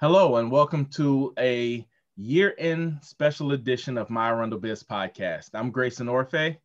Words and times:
Hello, 0.00 0.36
and 0.36 0.48
welcome 0.48 0.86
to 0.90 1.34
a 1.40 1.84
year 2.14 2.54
end 2.56 3.00
special 3.02 3.50
edition 3.50 3.98
of 3.98 4.10
My 4.10 4.28
Arundel 4.28 4.60
Biz 4.60 4.84
podcast. 4.84 5.50
I'm 5.54 5.72
Grayson 5.72 6.06
Orfe. 6.06 6.56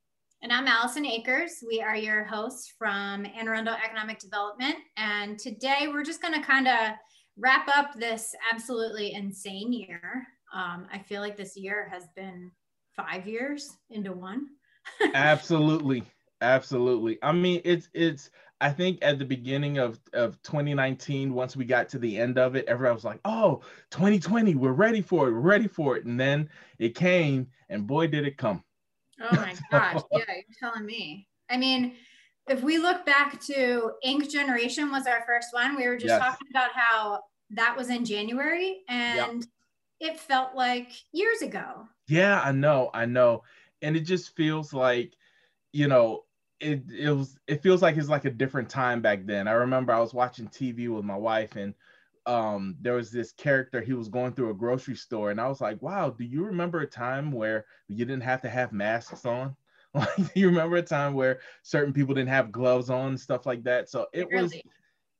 And 0.43 0.53
I'm 0.53 0.67
Allison 0.67 1.03
Akers. 1.03 1.63
We 1.67 1.81
are 1.81 1.95
your 1.95 2.25
hosts 2.25 2.71
from 2.77 3.25
Anne 3.25 3.47
Arundel 3.47 3.75
Economic 3.83 4.19
Development. 4.19 4.75
And 4.97 5.39
today 5.39 5.87
we're 5.87 6.03
just 6.03 6.21
going 6.21 6.35
to 6.35 6.45
kind 6.45 6.67
of 6.67 6.91
wrap 7.35 7.67
up 7.75 7.95
this 7.95 8.35
absolutely 8.53 9.13
insane 9.13 9.73
year. 9.73 10.27
Um, 10.53 10.85
I 10.93 10.99
feel 10.99 11.21
like 11.21 11.35
this 11.35 11.57
year 11.57 11.89
has 11.91 12.03
been 12.15 12.51
five 12.95 13.25
years 13.25 13.67
into 13.89 14.13
one. 14.13 14.45
absolutely. 15.15 16.03
Absolutely. 16.41 17.17
I 17.23 17.31
mean, 17.31 17.61
it's, 17.65 17.89
it's, 17.95 18.29
I 18.61 18.71
think 18.71 18.99
at 19.01 19.19
the 19.19 19.25
beginning 19.25 19.77
of, 19.77 19.99
of 20.13 20.41
2019, 20.43 21.33
once 21.33 21.55
we 21.55 21.65
got 21.65 21.89
to 21.89 21.99
the 21.99 22.17
end 22.17 22.37
of 22.37 22.55
it, 22.55 22.65
everybody 22.67 22.93
was 22.93 23.03
like, 23.03 23.19
oh, 23.25 23.61
2020, 23.91 24.55
we're 24.55 24.71
ready 24.71 25.01
for 25.01 25.27
it, 25.27 25.33
we're 25.33 25.39
ready 25.39 25.67
for 25.67 25.97
it. 25.97 26.05
And 26.05 26.19
then 26.19 26.49
it 26.79 26.95
came, 26.95 27.47
and 27.69 27.85
boy, 27.85 28.07
did 28.07 28.25
it 28.25 28.37
come. 28.37 28.63
Oh 29.21 29.35
my 29.35 29.55
gosh. 29.71 30.01
yeah, 30.11 30.23
you're 30.27 30.43
telling 30.59 30.85
me. 30.85 31.27
I 31.49 31.57
mean, 31.57 31.95
if 32.47 32.61
we 32.61 32.77
look 32.77 33.05
back 33.05 33.39
to 33.41 33.91
Ink 34.03 34.29
Generation 34.29 34.91
was 34.91 35.07
our 35.07 35.23
first 35.25 35.49
one, 35.51 35.75
we 35.75 35.87
were 35.87 35.95
just 35.95 36.07
yes. 36.07 36.21
talking 36.21 36.47
about 36.49 36.71
how 36.73 37.21
that 37.51 37.75
was 37.75 37.89
in 37.89 38.03
January 38.05 38.81
and 38.89 39.45
it 39.99 40.19
felt 40.19 40.55
like 40.55 40.91
years 41.11 41.41
ago. 41.41 41.87
Yeah, 42.07 42.41
I 42.41 42.51
know, 42.51 42.89
I 42.93 43.05
know. 43.05 43.43
And 43.81 43.95
it 43.95 44.01
just 44.01 44.35
feels 44.35 44.73
like, 44.73 45.13
you 45.71 45.87
know, 45.87 46.23
it 46.59 46.89
it 46.91 47.11
was 47.11 47.37
it 47.47 47.61
feels 47.61 47.81
like 47.81 47.97
it's 47.97 48.09
like 48.09 48.25
a 48.25 48.31
different 48.31 48.69
time 48.69 49.01
back 49.01 49.25
then. 49.25 49.47
I 49.47 49.53
remember 49.53 49.93
I 49.93 49.99
was 49.99 50.13
watching 50.13 50.47
TV 50.47 50.87
with 50.87 51.05
my 51.05 51.17
wife 51.17 51.55
and 51.55 51.75
um 52.25 52.77
there 52.79 52.93
was 52.93 53.11
this 53.11 53.33
character 53.33 53.81
he 53.81 53.93
was 53.93 54.07
going 54.07 54.33
through 54.33 54.49
a 54.49 54.53
grocery 54.53 54.95
store 54.95 55.31
and 55.31 55.41
I 55.41 55.47
was 55.47 55.61
like, 55.61 55.81
"Wow, 55.81 56.09
do 56.11 56.23
you 56.23 56.45
remember 56.45 56.81
a 56.81 56.87
time 56.87 57.31
where 57.31 57.65
you 57.87 58.05
didn't 58.05 58.23
have 58.23 58.41
to 58.43 58.49
have 58.49 58.71
masks 58.73 59.25
on?" 59.25 59.55
Like, 59.95 60.15
do 60.15 60.39
you 60.39 60.47
remember 60.47 60.77
a 60.77 60.81
time 60.81 61.13
where 61.13 61.39
certain 61.61 61.93
people 61.93 62.15
didn't 62.15 62.29
have 62.29 62.51
gloves 62.51 62.89
on 62.89 63.09
and 63.09 63.19
stuff 63.19 63.45
like 63.45 63.63
that? 63.65 63.89
So 63.89 64.07
it 64.11 64.31
really? 64.31 64.31
was 64.31 64.63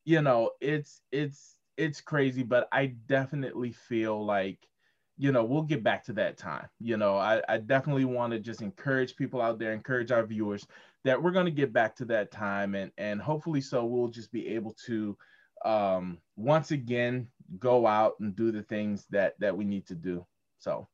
you 0.04 0.22
know, 0.22 0.52
it's 0.60 1.02
it's 1.12 1.56
it's 1.76 2.00
crazy, 2.00 2.42
but 2.42 2.68
I 2.72 2.86
definitely 2.86 3.72
feel 3.72 4.24
like 4.24 4.68
you 5.16 5.30
know 5.32 5.44
we'll 5.44 5.62
get 5.62 5.84
back 5.84 6.02
to 6.02 6.12
that 6.12 6.36
time 6.36 6.68
you 6.80 6.96
know 6.96 7.16
i, 7.16 7.40
I 7.48 7.58
definitely 7.58 8.04
want 8.04 8.32
to 8.32 8.40
just 8.40 8.62
encourage 8.62 9.14
people 9.14 9.40
out 9.40 9.60
there 9.60 9.72
encourage 9.72 10.10
our 10.10 10.26
viewers 10.26 10.66
that 11.04 11.22
we're 11.22 11.30
going 11.30 11.44
to 11.44 11.52
get 11.52 11.72
back 11.72 11.94
to 11.96 12.04
that 12.06 12.30
time 12.30 12.74
and 12.74 12.90
and 12.98 13.20
hopefully 13.20 13.60
so 13.60 13.84
we'll 13.84 14.08
just 14.08 14.32
be 14.32 14.48
able 14.48 14.74
to 14.86 15.16
um, 15.64 16.18
once 16.36 16.70
again 16.72 17.28
go 17.58 17.86
out 17.86 18.14
and 18.20 18.34
do 18.36 18.50
the 18.50 18.62
things 18.62 19.06
that 19.10 19.38
that 19.38 19.56
we 19.56 19.64
need 19.64 19.86
to 19.86 19.94
do. 19.94 20.26
So 20.58 20.88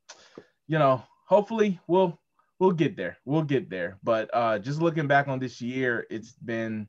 you 0.67 0.79
know 0.79 1.03
hopefully 1.27 1.81
we'll 1.87 2.21
we'll 2.59 2.73
get 2.73 2.97
there 2.97 3.17
we'll 3.25 3.43
get 3.43 3.71
there. 3.71 3.99
But 4.03 4.31
uh 4.35 4.59
just 4.59 4.81
looking 4.81 5.07
back 5.07 5.29
on 5.29 5.39
this 5.39 5.61
year 5.61 6.07
it's 6.11 6.33
been 6.33 6.89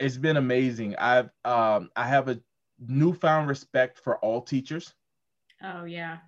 it's 0.00 0.16
been 0.16 0.36
amazing. 0.36 0.96
I've 0.96 1.30
um 1.44 1.90
i 1.96 2.06
have 2.06 2.28
a 2.28 2.40
newfound 2.78 3.48
respect 3.48 3.98
for 3.98 4.18
all 4.18 4.40
teachers. 4.40 4.94
Oh 5.62 5.84
yeah. 5.84 6.18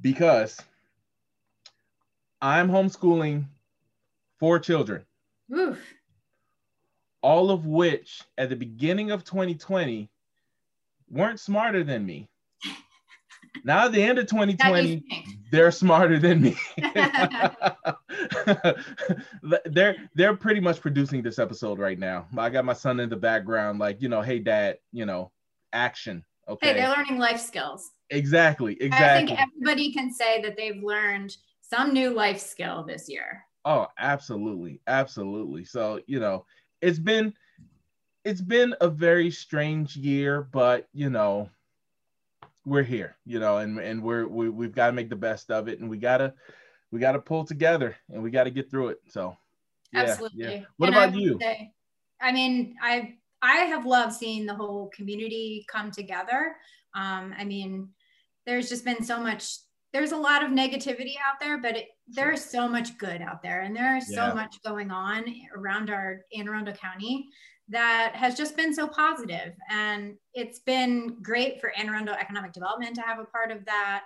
Because 0.00 0.60
i'm 2.42 2.68
homeschooling 2.68 3.46
four 4.38 4.58
children 4.58 5.02
Oof. 5.54 5.78
All 7.22 7.50
of 7.50 7.66
which 7.66 8.22
at 8.36 8.48
the 8.48 8.56
beginning 8.56 9.10
of 9.10 9.24
2020 9.24 10.10
weren't 11.10 11.40
smarter 11.40 11.84
than 11.84 12.04
me. 12.04 12.28
Now 13.62 13.86
at 13.86 13.92
the 13.92 14.02
end 14.02 14.18
of 14.18 14.26
2020, 14.26 15.04
they're 15.50 15.70
smarter 15.70 16.18
than 16.18 16.42
me. 16.42 16.56
they're 19.66 19.96
they're 20.14 20.36
pretty 20.36 20.60
much 20.60 20.80
producing 20.80 21.22
this 21.22 21.38
episode 21.38 21.78
right 21.78 21.98
now. 21.98 22.26
I 22.36 22.50
got 22.50 22.64
my 22.64 22.72
son 22.72 22.98
in 23.00 23.08
the 23.08 23.16
background, 23.16 23.78
like, 23.78 24.02
you 24.02 24.08
know, 24.08 24.20
hey 24.20 24.40
dad, 24.40 24.78
you 24.92 25.06
know, 25.06 25.30
action. 25.72 26.24
Okay. 26.48 26.68
Hey, 26.68 26.74
they're 26.74 26.90
learning 26.90 27.18
life 27.18 27.40
skills. 27.40 27.92
Exactly. 28.10 28.76
Exactly. 28.80 29.06
I 29.06 29.26
think 29.26 29.40
everybody 29.40 29.92
can 29.92 30.12
say 30.12 30.42
that 30.42 30.56
they've 30.56 30.82
learned 30.82 31.36
some 31.62 31.94
new 31.94 32.10
life 32.10 32.40
skill 32.40 32.84
this 32.84 33.08
year. 33.08 33.44
Oh, 33.64 33.88
absolutely. 33.98 34.80
Absolutely. 34.86 35.64
So, 35.64 36.00
you 36.06 36.20
know, 36.20 36.44
it's 36.80 36.98
been 36.98 37.34
it's 38.24 38.40
been 38.40 38.74
a 38.80 38.88
very 38.88 39.30
strange 39.30 39.96
year, 39.96 40.42
but 40.42 40.88
you 40.92 41.10
know, 41.10 41.48
we're 42.66 42.82
here, 42.82 43.16
you 43.24 43.38
know, 43.38 43.58
and 43.58 43.78
and 43.78 44.02
we're 44.02 44.26
we, 44.26 44.48
we've 44.48 44.74
got 44.74 44.86
to 44.86 44.92
make 44.92 45.08
the 45.08 45.16
best 45.16 45.50
of 45.50 45.68
it 45.68 45.80
and 45.80 45.88
we 45.88 45.98
got 45.98 46.18
to 46.18 46.34
we 46.90 47.00
got 47.00 47.12
to 47.12 47.18
pull 47.18 47.44
together 47.44 47.96
and 48.12 48.22
we 48.22 48.30
got 48.30 48.44
to 48.44 48.50
get 48.50 48.70
through 48.70 48.88
it. 48.88 49.00
So, 49.08 49.36
yeah, 49.92 50.00
absolutely. 50.00 50.44
Yeah. 50.44 50.60
What 50.76 50.88
and 50.88 50.96
about 50.96 51.14
I 51.14 51.18
you? 51.18 51.38
Say, 51.40 51.72
I 52.20 52.32
mean, 52.32 52.76
I 52.82 53.16
I 53.42 53.56
have 53.66 53.86
loved 53.86 54.14
seeing 54.14 54.46
the 54.46 54.54
whole 54.54 54.90
community 54.94 55.66
come 55.68 55.90
together. 55.90 56.56
Um, 56.94 57.34
I 57.36 57.44
mean, 57.44 57.88
there's 58.46 58.68
just 58.68 58.84
been 58.84 59.02
so 59.02 59.20
much 59.20 59.58
there's 59.94 60.10
a 60.10 60.16
lot 60.16 60.44
of 60.44 60.50
negativity 60.50 61.14
out 61.24 61.38
there, 61.40 61.56
but 61.56 61.76
it, 61.76 61.86
there's 62.08 62.44
so 62.44 62.68
much 62.68 62.98
good 62.98 63.22
out 63.22 63.42
there, 63.44 63.62
and 63.62 63.74
there's 63.74 64.10
yeah. 64.10 64.28
so 64.28 64.34
much 64.34 64.56
going 64.64 64.90
on 64.90 65.24
around 65.56 65.88
our 65.88 66.22
Anne 66.36 66.48
Arundel 66.48 66.74
County 66.74 67.28
that 67.68 68.12
has 68.14 68.34
just 68.34 68.56
been 68.56 68.74
so 68.74 68.88
positive. 68.88 69.52
And 69.70 70.16
it's 70.34 70.58
been 70.58 71.22
great 71.22 71.60
for 71.60 71.72
Anne 71.78 71.88
Arundel 71.88 72.16
Economic 72.16 72.52
Development 72.52 72.94
to 72.96 73.02
have 73.02 73.20
a 73.20 73.24
part 73.24 73.52
of 73.52 73.64
that, 73.66 74.02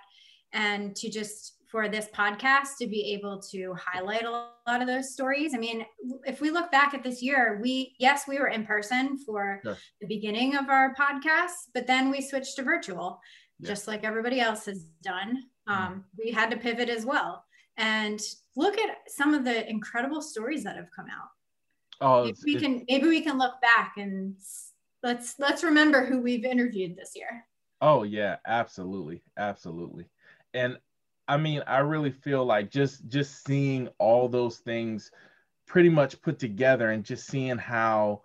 and 0.53 0.95
to 0.95 1.09
just 1.09 1.55
for 1.71 1.89
this 1.89 2.07
podcast 2.15 2.77
to 2.79 2.87
be 2.87 3.13
able 3.13 3.41
to 3.51 3.75
highlight 3.75 4.25
a 4.25 4.31
lot 4.31 4.81
of 4.81 4.87
those 4.87 5.13
stories. 5.13 5.53
I 5.55 5.57
mean, 5.57 5.85
if 6.25 6.39
we 6.39 6.51
look 6.51 6.71
back 6.71 6.93
at 6.93 7.03
this 7.03 7.21
year, 7.21 7.59
we, 7.61 7.95
yes, 7.99 8.27
we 8.27 8.39
were 8.39 8.47
in 8.47 8.65
person 8.65 9.17
for 9.23 9.61
the 9.63 10.07
beginning 10.07 10.55
of 10.55 10.69
our 10.69 10.95
podcast, 10.95 11.69
but 11.73 11.85
then 11.85 12.09
we 12.09 12.21
switched 12.21 12.55
to 12.55 12.63
virtual, 12.63 13.19
yeah. 13.59 13.67
just 13.67 13.87
like 13.87 14.03
everybody 14.03 14.39
else 14.39 14.65
has 14.65 14.85
done. 15.03 15.43
Mm-hmm. 15.69 15.93
um, 15.93 16.05
we 16.17 16.31
had 16.31 16.51
to 16.51 16.57
pivot 16.57 16.89
as 16.89 17.05
well. 17.05 17.45
And 17.77 18.19
look 18.55 18.77
at 18.77 18.97
some 19.07 19.33
of 19.33 19.45
the 19.45 19.69
incredible 19.69 20.21
stories 20.21 20.63
that 20.63 20.75
have 20.75 20.89
come 20.95 21.05
out. 21.07 21.29
Oh 22.01 22.23
maybe 22.23 22.37
we 22.45 22.55
can 22.55 22.85
maybe 22.87 23.07
we 23.07 23.21
can 23.21 23.37
look 23.37 23.59
back 23.61 23.95
and 23.97 24.35
let's 25.03 25.35
let's 25.37 25.63
remember 25.63 26.05
who 26.05 26.21
we've 26.21 26.45
interviewed 26.45 26.95
this 26.95 27.11
year. 27.15 27.45
Oh 27.81 28.03
yeah 28.03 28.37
absolutely 28.45 29.21
absolutely. 29.37 30.09
And 30.53 30.77
i 31.29 31.37
mean 31.37 31.61
i 31.67 31.77
really 31.77 32.09
feel 32.09 32.43
like 32.43 32.71
just 32.71 33.07
just 33.07 33.45
seeing 33.45 33.87
all 33.99 34.27
those 34.27 34.57
things 34.57 35.11
pretty 35.67 35.89
much 35.89 36.19
put 36.23 36.39
together 36.39 36.89
and 36.89 37.05
just 37.05 37.27
seeing 37.27 37.57
how 37.57 38.21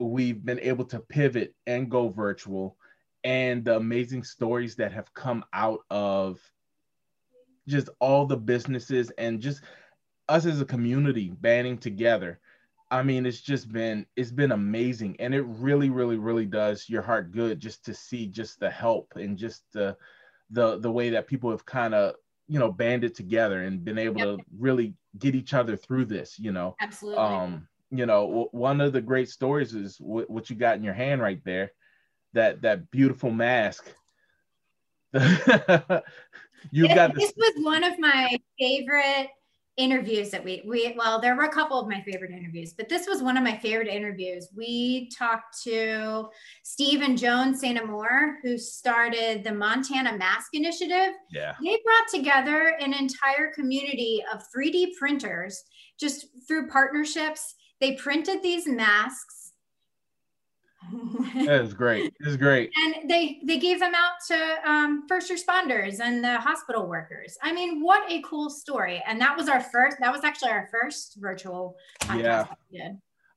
we've 0.00 0.44
been 0.44 0.58
able 0.60 0.84
to 0.84 0.98
pivot 0.98 1.54
and 1.68 1.88
go 1.88 2.08
virtual 2.08 2.76
and 3.22 3.64
the 3.64 3.76
amazing 3.76 4.24
stories 4.24 4.74
that 4.74 4.92
have 4.92 5.14
come 5.14 5.44
out 5.52 5.80
of 5.90 6.40
just 7.68 7.88
all 8.00 8.26
the 8.26 8.36
businesses 8.36 9.10
and 9.18 9.40
just 9.40 9.62
us 10.28 10.46
as 10.46 10.60
a 10.60 10.64
community 10.64 11.32
banding 11.40 11.78
together. 11.78 12.40
I 12.90 13.02
mean, 13.02 13.26
it's 13.26 13.42
just 13.42 13.70
been 13.70 14.06
it's 14.16 14.30
been 14.30 14.52
amazing, 14.52 15.16
and 15.20 15.34
it 15.34 15.42
really, 15.42 15.90
really, 15.90 16.16
really 16.16 16.46
does 16.46 16.88
your 16.88 17.02
heart 17.02 17.32
good 17.32 17.60
just 17.60 17.84
to 17.84 17.94
see 17.94 18.26
just 18.26 18.58
the 18.60 18.70
help 18.70 19.12
and 19.16 19.36
just 19.36 19.62
the 19.72 19.96
the 20.50 20.78
the 20.78 20.90
way 20.90 21.10
that 21.10 21.26
people 21.26 21.50
have 21.50 21.66
kind 21.66 21.94
of 21.94 22.14
you 22.48 22.58
know 22.58 22.72
banded 22.72 23.14
together 23.14 23.62
and 23.62 23.84
been 23.84 23.98
able 23.98 24.18
yep. 24.18 24.38
to 24.38 24.44
really 24.58 24.94
get 25.18 25.34
each 25.34 25.52
other 25.52 25.76
through 25.76 26.06
this. 26.06 26.38
You 26.38 26.52
know, 26.52 26.76
absolutely. 26.80 27.22
Um, 27.22 27.68
you 27.90 28.06
know, 28.06 28.26
w- 28.26 28.48
one 28.52 28.80
of 28.80 28.92
the 28.92 29.02
great 29.02 29.28
stories 29.28 29.74
is 29.74 29.98
w- 29.98 30.26
what 30.28 30.48
you 30.48 30.56
got 30.56 30.76
in 30.76 30.84
your 30.84 30.94
hand 30.94 31.20
right 31.20 31.42
there, 31.44 31.72
that 32.32 32.62
that 32.62 32.90
beautiful 32.90 33.30
mask. 33.30 33.86
you 36.70 36.88
got 36.88 37.14
this. 37.14 37.32
This 37.32 37.34
was 37.36 37.64
one 37.64 37.84
of 37.84 37.98
my 37.98 38.36
favorite 38.58 39.28
interviews 39.78 40.30
that 40.30 40.44
we 40.44 40.60
we 40.66 40.92
well 40.98 41.20
there 41.20 41.36
were 41.36 41.44
a 41.44 41.48
couple 41.48 41.78
of 41.78 41.88
my 41.88 42.02
favorite 42.02 42.32
interviews 42.32 42.74
but 42.76 42.88
this 42.88 43.06
was 43.06 43.22
one 43.22 43.36
of 43.36 43.44
my 43.44 43.56
favorite 43.58 43.86
interviews. 43.86 44.48
We 44.54 45.08
talked 45.16 45.62
to 45.62 46.28
steve 46.64 47.00
and 47.00 47.16
joan 47.16 47.56
st 47.56 47.78
amour 47.78 48.38
who 48.42 48.58
started 48.58 49.44
the 49.44 49.52
montana 49.52 50.18
mask 50.18 50.48
initiative. 50.52 51.14
Yeah. 51.30 51.54
They 51.62 51.78
brought 51.84 52.08
together 52.12 52.76
an 52.80 52.92
entire 52.92 53.52
community 53.54 54.22
of 54.34 54.42
3d 54.54 54.96
printers 54.98 55.62
just 55.98 56.26
through 56.48 56.68
partnerships. 56.68 57.54
They 57.80 57.92
printed 57.92 58.42
these 58.42 58.66
masks 58.66 59.37
that 61.46 61.60
is 61.62 61.74
great. 61.74 62.14
It's 62.20 62.36
great. 62.36 62.70
And 62.84 63.08
they 63.10 63.40
they 63.44 63.58
gave 63.58 63.80
them 63.80 63.94
out 63.94 64.14
to 64.28 64.70
um, 64.70 65.06
first 65.08 65.30
responders 65.30 66.00
and 66.00 66.22
the 66.22 66.38
hospital 66.38 66.86
workers. 66.86 67.36
I 67.42 67.52
mean, 67.52 67.82
what 67.82 68.10
a 68.10 68.22
cool 68.22 68.50
story! 68.50 69.02
And 69.06 69.20
that 69.20 69.36
was 69.36 69.48
our 69.48 69.60
first. 69.60 69.96
That 70.00 70.12
was 70.12 70.24
actually 70.24 70.50
our 70.50 70.68
first 70.70 71.16
virtual 71.20 71.76
yeah. 72.14 72.46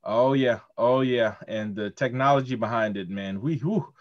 Oh 0.04 0.34
yeah, 0.34 0.60
oh 0.78 1.02
yeah, 1.02 1.36
and 1.48 1.76
the 1.76 1.92
technology 1.92 2.56
behind 2.56 2.98
it, 2.98 3.10
man. 3.10 3.40
We 3.40 3.58
whew, 3.58 3.94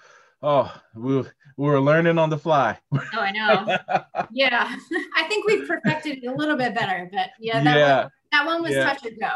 oh, 0.42 0.72
we 0.94 1.18
we 1.56 1.66
were 1.66 1.80
learning 1.80 2.18
on 2.18 2.30
the 2.30 2.38
fly. 2.38 2.78
Oh, 2.94 3.00
I 3.20 3.30
know. 3.32 3.76
yeah, 4.30 4.74
I 5.16 5.24
think 5.24 5.46
we've 5.46 5.68
perfected 5.68 6.22
it 6.22 6.26
a 6.26 6.32
little 6.34 6.56
bit 6.56 6.74
better, 6.74 7.08
but 7.12 7.30
yeah, 7.38 7.62
that 7.62 7.76
Yeah. 7.76 8.02
one, 8.02 8.10
that 8.32 8.46
one 8.46 8.62
was 8.62 8.72
Yeah. 8.72 8.84
touch 8.84 9.04
and 9.04 9.20
go. 9.20 9.30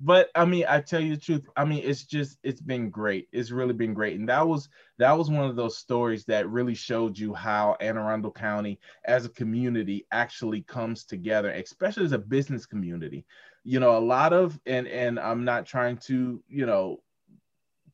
But 0.00 0.30
I 0.34 0.44
mean, 0.44 0.64
I 0.68 0.80
tell 0.80 1.00
you 1.00 1.16
the 1.16 1.20
truth. 1.20 1.48
I 1.56 1.64
mean, 1.64 1.82
it's 1.84 2.04
just 2.04 2.38
it's 2.44 2.60
been 2.60 2.88
great. 2.88 3.28
It's 3.32 3.50
really 3.50 3.72
been 3.72 3.94
great, 3.94 4.18
and 4.18 4.28
that 4.28 4.46
was 4.46 4.68
that 4.98 5.16
was 5.16 5.28
one 5.28 5.44
of 5.44 5.56
those 5.56 5.76
stories 5.76 6.24
that 6.26 6.48
really 6.48 6.74
showed 6.74 7.18
you 7.18 7.34
how 7.34 7.76
Anne 7.80 7.98
Arundel 7.98 8.30
County, 8.30 8.78
as 9.06 9.24
a 9.24 9.30
community, 9.30 10.06
actually 10.12 10.62
comes 10.62 11.04
together, 11.04 11.50
especially 11.50 12.04
as 12.04 12.12
a 12.12 12.18
business 12.18 12.64
community. 12.64 13.24
You 13.64 13.80
know, 13.80 13.98
a 13.98 14.00
lot 14.00 14.32
of 14.32 14.60
and 14.66 14.86
and 14.86 15.18
I'm 15.18 15.44
not 15.44 15.66
trying 15.66 15.96
to 15.98 16.42
you 16.48 16.66
know 16.66 17.02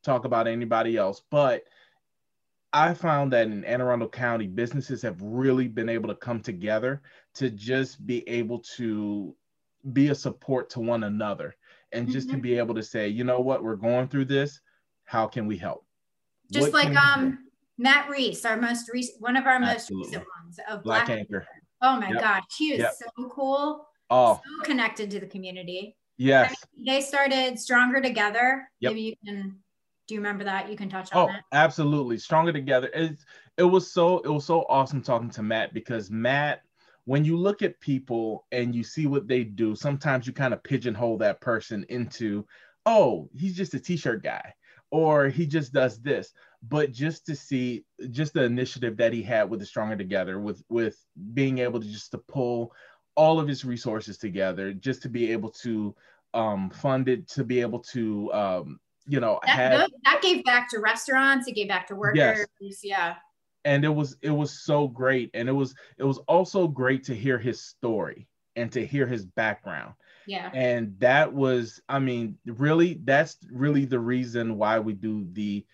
talk 0.03 0.25
about 0.25 0.47
anybody 0.47 0.97
else, 0.97 1.23
but 1.31 1.63
I 2.71 2.93
found 2.93 3.33
that 3.33 3.47
in 3.47 3.63
Anne 3.63 3.81
Arundel 3.81 4.09
County, 4.09 4.45
businesses 4.45 5.01
have 5.01 5.19
really 5.21 5.67
been 5.67 5.89
able 5.89 6.09
to 6.09 6.15
come 6.15 6.41
together 6.41 7.01
to 7.35 7.49
just 7.49 8.05
be 8.05 8.27
able 8.29 8.59
to 8.77 9.35
be 9.91 10.09
a 10.09 10.15
support 10.15 10.69
to 10.71 10.79
one 10.79 11.03
another 11.03 11.55
and 11.95 12.09
just 12.09 12.29
to 12.29 12.37
Mhm. 12.37 12.41
be 12.41 12.57
able 12.57 12.75
to 12.75 12.83
say, 12.83 13.07
you 13.07 13.23
know 13.23 13.39
what, 13.39 13.63
we're 13.63 13.75
going 13.75 14.07
through 14.07 14.25
this. 14.25 14.59
How 15.05 15.27
can 15.27 15.47
we 15.47 15.57
help? 15.57 15.85
Just 16.51 16.73
What 16.73 16.73
like 16.73 16.93
can 16.93 17.21
we 17.21 17.21
do? 17.23 17.27
um 17.37 17.49
Matt 17.77 18.09
Reese, 18.09 18.45
our 18.45 18.57
most 18.57 18.89
recent 18.93 19.21
one 19.21 19.35
of 19.35 19.45
our 19.47 19.59
most 19.59 19.89
recent 19.89 20.23
ones 20.41 20.59
of 20.69 20.83
Black 20.83 21.07
Black, 21.07 21.17
Anchor. 21.19 21.47
Oh 21.81 21.99
my 21.99 22.11
Yep. 22.11 22.21
gosh, 22.21 22.43
he 22.57 22.73
is 22.73 22.79
Yep. 22.79 22.93
so 23.17 23.29
cool, 23.29 23.87
Oh, 24.09 24.41
so 24.43 24.63
connected 24.63 25.09
to 25.11 25.19
the 25.19 25.27
community. 25.27 25.97
yes. 26.17 26.55
They 26.85 27.01
started 27.01 27.59
Stronger 27.59 28.01
Together. 28.01 28.69
Yep. 28.79 28.91
Maybe 28.91 29.01
you 29.01 29.15
can 29.25 29.63
do 30.07 30.13
you 30.13 30.19
remember 30.19 30.43
that? 30.43 30.69
You 30.69 30.77
can 30.77 30.87
touch 30.87 31.11
on 31.13 31.29
Oh, 31.29 31.33
it. 31.33 31.41
absolutely. 31.51 32.19
Stronger 32.19 32.53
together. 32.53 32.89
It's 32.93 33.25
it 33.57 33.63
was 33.63 33.91
so 33.91 34.19
it 34.19 34.29
was 34.29 34.45
so 34.45 34.65
awesome 34.69 35.01
talking 35.01 35.31
to 35.31 35.41
Matt 35.43 35.73
because 35.73 36.11
Matt, 36.11 36.61
when 37.05 37.23
you 37.23 37.37
look 37.37 37.61
at 37.61 37.79
people 37.79 38.45
and 38.51 38.75
you 38.75 38.83
see 38.83 39.07
what 39.07 39.27
they 39.27 39.43
do, 39.43 39.75
sometimes 39.75 40.27
you 40.27 40.33
kind 40.33 40.53
of 40.53 40.63
pigeonhole 40.63 41.17
that 41.19 41.39
person 41.39 41.85
into, 41.89 42.45
oh, 42.85 43.29
he's 43.33 43.55
just 43.55 43.73
a 43.75 43.79
t-shirt 43.79 44.23
guy, 44.23 44.53
or 44.91 45.29
he 45.29 45.45
just 45.45 45.71
does 45.71 45.99
this. 46.01 46.33
But 46.67 46.91
just 46.91 47.25
to 47.27 47.35
see 47.35 47.85
just 48.09 48.33
the 48.33 48.43
initiative 48.43 48.97
that 48.97 49.13
he 49.13 49.21
had 49.21 49.49
with 49.49 49.59
the 49.59 49.65
Stronger 49.67 49.95
Together, 49.95 50.39
with 50.39 50.63
with 50.67 50.97
being 51.33 51.59
able 51.59 51.79
to 51.79 51.87
just 51.87 52.11
to 52.11 52.17
pull 52.17 52.73
all 53.15 53.39
of 53.39 53.47
his 53.47 53.63
resources 53.63 54.17
together, 54.17 54.73
just 54.73 55.01
to 55.03 55.09
be 55.09 55.31
able 55.31 55.51
to 55.51 55.95
um, 56.33 56.69
fund 56.71 57.07
it, 57.07 57.27
to 57.29 57.43
be 57.43 57.61
able 57.61 57.79
to 57.79 58.33
um, 58.33 58.79
you 59.07 59.19
know 59.19 59.39
That, 59.45 59.49
have 59.55 59.79
that- 59.79 59.91
that 60.05 60.21
gave 60.23 60.43
back 60.43 60.69
to 60.71 60.79
restaurants, 60.79 61.47
it 61.47 61.53
gave 61.53 61.67
back 61.67 61.87
to 61.89 61.95
workers. 61.95 62.47
Yeah. 62.81 63.15
And 63.65 63.83
it 63.83 63.89
was 63.89 64.15
it 64.21 64.29
was 64.31 64.51
so 64.51 64.87
great 64.87 65.29
and 65.33 65.49
it 65.49 65.53
was 65.53 65.75
it 65.97 66.03
was 66.03 66.19
also 66.19 66.67
great 66.67 67.03
to 67.03 67.15
hear 67.15 67.37
his 67.37 67.61
story 67.61 68.27
and 68.55 68.71
to 68.71 68.85
hear 68.85 69.05
his 69.05 69.25
background 69.25 69.93
Yeah. 70.27 70.49
and 70.53 70.97
that 70.99 71.33
was 71.33 71.81
i 71.89 71.99
mean 71.99 72.37
really 72.45 73.01
that's 73.03 73.37
really 73.51 73.85
the 73.85 73.99
reason 73.99 74.57
why 74.57 74.79
we 74.79 74.93
do 74.93 75.27
the 75.33 75.65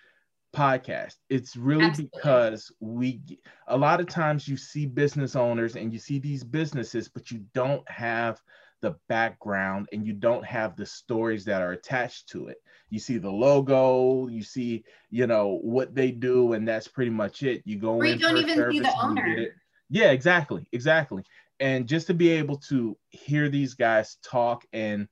podcast 0.55 1.15
it's 1.29 1.55
really 1.55 1.85
Absolutely. 1.85 2.11
because 2.15 2.71
we 2.81 3.21
a 3.67 3.77
lot 3.77 4.01
of 4.01 4.07
times 4.07 4.47
you 4.47 4.57
see 4.57 4.85
business 4.85 5.35
owners 5.35 5.75
and 5.75 5.93
you 5.93 5.99
see 5.99 6.19
these 6.19 6.43
businesses 6.43 7.07
but 7.07 7.31
you 7.31 7.45
don't 7.53 7.87
have 7.89 8.41
the 8.81 8.95
background 9.07 9.87
and 9.91 10.05
you 10.05 10.13
don't 10.13 10.45
have 10.45 10.75
the 10.75 10.85
stories 10.85 11.45
that 11.45 11.61
are 11.61 11.71
attached 11.71 12.29
to 12.29 12.47
it. 12.47 12.57
You 12.89 12.99
see 12.99 13.17
the 13.17 13.31
logo 13.31 14.27
you 14.27 14.43
see 14.43 14.83
you 15.09 15.27
know 15.27 15.59
what 15.61 15.95
they 15.95 16.11
do 16.11 16.53
and 16.53 16.67
that's 16.67 16.87
pretty 16.87 17.11
much 17.11 17.43
it. 17.43 17.61
You 17.65 17.79
go 17.79 18.01
Or 18.01 18.05
you 18.05 18.15
in 18.15 18.19
don't 18.19 18.37
even 18.37 18.67
see 18.69 18.79
the 18.79 18.89
service 18.89 18.95
and 19.01 19.21
you 19.25 19.47
owner. 19.47 19.47
yeah 19.89 20.11
exactly 20.11 20.67
exactly. 20.71 21.23
And 21.59 21.87
just 21.87 22.07
to 22.07 22.13
be 22.13 22.29
able 22.29 22.57
to 22.69 22.97
hear 23.09 23.49
these 23.49 23.73
guys 23.75 24.17
talk 24.23 24.65
and 24.73 25.07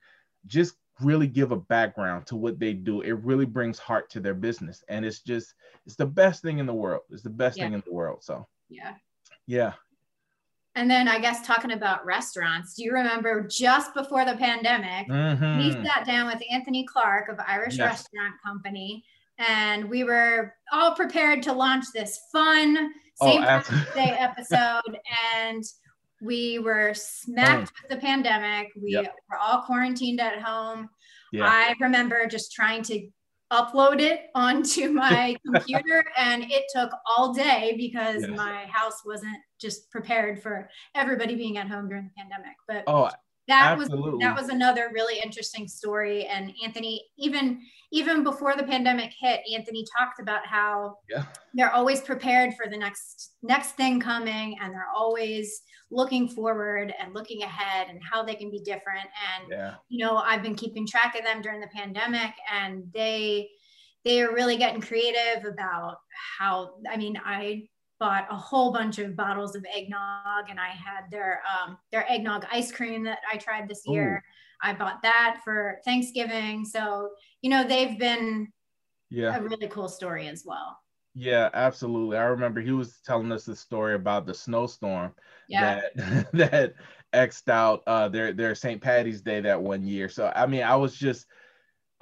just 0.45 0.75
really 1.01 1.27
give 1.27 1.51
a 1.51 1.57
background 1.57 2.25
to 2.27 2.35
what 2.35 2.59
they 2.59 2.73
do 2.73 3.01
it 3.01 3.13
really 3.23 3.45
brings 3.45 3.79
heart 3.79 4.09
to 4.11 4.19
their 4.19 4.33
business. 4.35 4.83
And 4.89 5.05
it's 5.05 5.21
just 5.21 5.53
it's 5.85 5.95
the 5.95 6.05
best 6.05 6.41
thing 6.41 6.59
in 6.59 6.65
the 6.65 6.73
world. 6.73 7.03
It's 7.09 7.23
the 7.23 7.29
best 7.29 7.59
Yeah. 7.59 7.69
thing 7.69 7.73
in 7.73 7.81
the 7.85 7.93
world 7.93 8.23
so. 8.23 8.47
Yeah. 8.69 8.95
yeah 9.47 9.73
And 10.75 10.89
then 10.89 11.07
I 11.07 11.19
guess 11.19 11.45
talking 11.45 11.71
about 11.71 12.05
restaurants, 12.05 12.75
do 12.75 12.83
you 12.83 12.93
remember 12.93 13.45
just 13.47 13.93
before 13.93 14.23
the 14.23 14.35
pandemic, 14.35 15.07
we 15.07 15.13
Mhm. 15.13 15.85
sat 15.85 16.05
down 16.05 16.27
with 16.27 16.41
Anthony 16.49 16.85
Clark 16.85 17.27
of 17.29 17.39
Irish 17.45 17.77
Yes. 17.77 17.87
Restaurant 18.13 18.35
Company, 18.45 19.03
and 19.39 19.89
we 19.89 20.03
were 20.03 20.53
all 20.71 20.93
prepared 20.95 21.41
to 21.43 21.53
launch 21.53 21.85
this 21.93 22.19
fun 22.31 22.93
Oh, 23.21 23.25
St. 23.31 23.43
Patrick's 23.43 23.93
Day 23.95 24.15
episode, 24.17 24.97
and 25.35 25.63
we 26.21 26.59
were 26.59 26.93
smacked 26.93 27.73
with 27.81 27.89
the 27.89 27.97
pandemic. 27.97 28.71
We 28.81 28.91
Yep. 28.93 29.15
were 29.29 29.37
all 29.37 29.61
quarantined 29.63 30.21
at 30.21 30.41
home. 30.41 30.89
yeah 31.31 31.45
I 31.47 31.75
remember 31.79 32.25
just 32.27 32.53
trying 32.53 32.81
to 32.83 33.07
upload 33.51 33.99
it 33.99 34.29
onto 34.35 34.89
my 34.93 35.35
computer, 35.45 36.05
and 36.17 36.43
it 36.43 36.65
took 36.73 36.91
all 37.05 37.33
day 37.33 37.75
because 37.77 38.27
my 38.27 38.65
house 38.65 39.01
wasn't 39.05 39.37
just 39.59 39.89
prepared 39.91 40.41
for 40.41 40.69
everybody 40.95 41.35
being 41.35 41.57
at 41.57 41.67
home 41.67 41.89
during 41.89 42.05
the 42.05 42.11
pandemic. 42.17 42.55
But 42.67 42.83
oh 42.87 43.09
that 43.49 43.77
was 43.77 43.89
that 43.89 44.35
was 44.35 44.49
another 44.49 44.89
really 44.93 45.19
interesting 45.19 45.67
story. 45.67 46.25
And 46.25 46.53
anthony 46.63 47.03
even 47.17 47.61
even 47.91 48.23
before 48.23 48.55
the 48.55 48.63
pandemic 48.63 49.11
hit 49.19 49.41
anthony 49.53 49.83
talked 49.97 50.19
about 50.19 50.45
how 50.45 50.97
yeah. 51.09 51.23
they're 51.53 51.73
always 51.73 52.01
prepared 52.01 52.53
for 52.53 52.69
the 52.69 52.77
next 52.77 53.35
next 53.41 53.71
thing 53.71 53.99
coming 53.99 54.57
and 54.61 54.73
they're 54.73 54.89
always 54.95 55.61
looking 55.91 56.27
forward 56.27 56.93
and 56.99 57.15
looking 57.15 57.41
ahead 57.41 57.87
and 57.89 57.99
how 58.03 58.23
they 58.23 58.35
can 58.35 58.51
be 58.51 58.59
different. 58.59 59.07
And 59.35 59.51
yeah. 59.51 59.75
you 59.89 60.05
know 60.05 60.17
i've 60.17 60.43
been 60.43 60.55
keeping 60.55 60.87
track 60.87 61.17
of 61.17 61.25
them 61.25 61.41
during 61.41 61.59
the 61.59 61.67
pandemic 61.67 62.33
and 62.51 62.83
they 62.93 63.49
they 64.05 64.21
are 64.21 64.33
really 64.33 64.57
getting 64.57 64.81
creative 64.81 65.45
about 65.45 65.97
how 66.37 66.75
i 66.89 66.95
mean 66.95 67.19
i 67.25 67.67
bought 67.99 68.27
a 68.31 68.35
whole 68.35 68.71
bunch 68.71 68.97
of 68.99 69.15
bottles 69.15 69.55
of 69.55 69.65
eggnog 69.75 70.49
and 70.49 70.59
i 70.59 70.69
had 70.69 71.09
their 71.11 71.41
um 71.45 71.77
their 71.91 72.09
eggnog 72.09 72.45
ice 72.51 72.71
cream 72.71 73.03
that 73.03 73.19
i 73.31 73.37
tried 73.37 73.67
this 73.67 73.83
year 73.85 74.23
i 74.61 74.73
bought 74.73 75.01
that 75.01 75.39
for 75.43 75.79
thanksgiving 75.85 76.65
so 76.65 77.09
you 77.41 77.49
know 77.49 77.63
they've 77.63 77.99
been 77.99 78.47
yeah 79.09 79.37
a 79.37 79.41
really 79.41 79.67
cool 79.67 79.89
story 79.89 80.27
as 80.27 80.43
well 80.45 80.77
Yeah, 81.15 81.49
absolutely. 81.53 82.17
I 82.17 82.23
remember 82.25 82.61
he 82.61 82.71
was 82.71 82.99
telling 83.05 83.31
us 83.31 83.45
the 83.45 83.55
story 83.55 83.95
about 83.95 84.25
the 84.25 84.33
snowstorm 84.33 85.13
yeah 85.47 85.81
that 85.95 86.31
that 86.33 86.73
xed 87.13 87.49
out 87.49 87.81
uh 87.87 88.07
their 88.07 88.31
their 88.33 88.53
St. 88.55 88.81
Patty's 88.81 89.21
Day 89.21 89.41
that 89.41 89.61
one 89.61 89.83
year. 89.83 90.07
So 90.09 90.31
I 90.35 90.45
mean, 90.45 90.63
I 90.63 90.75
was 90.75 90.95
just 90.95 91.25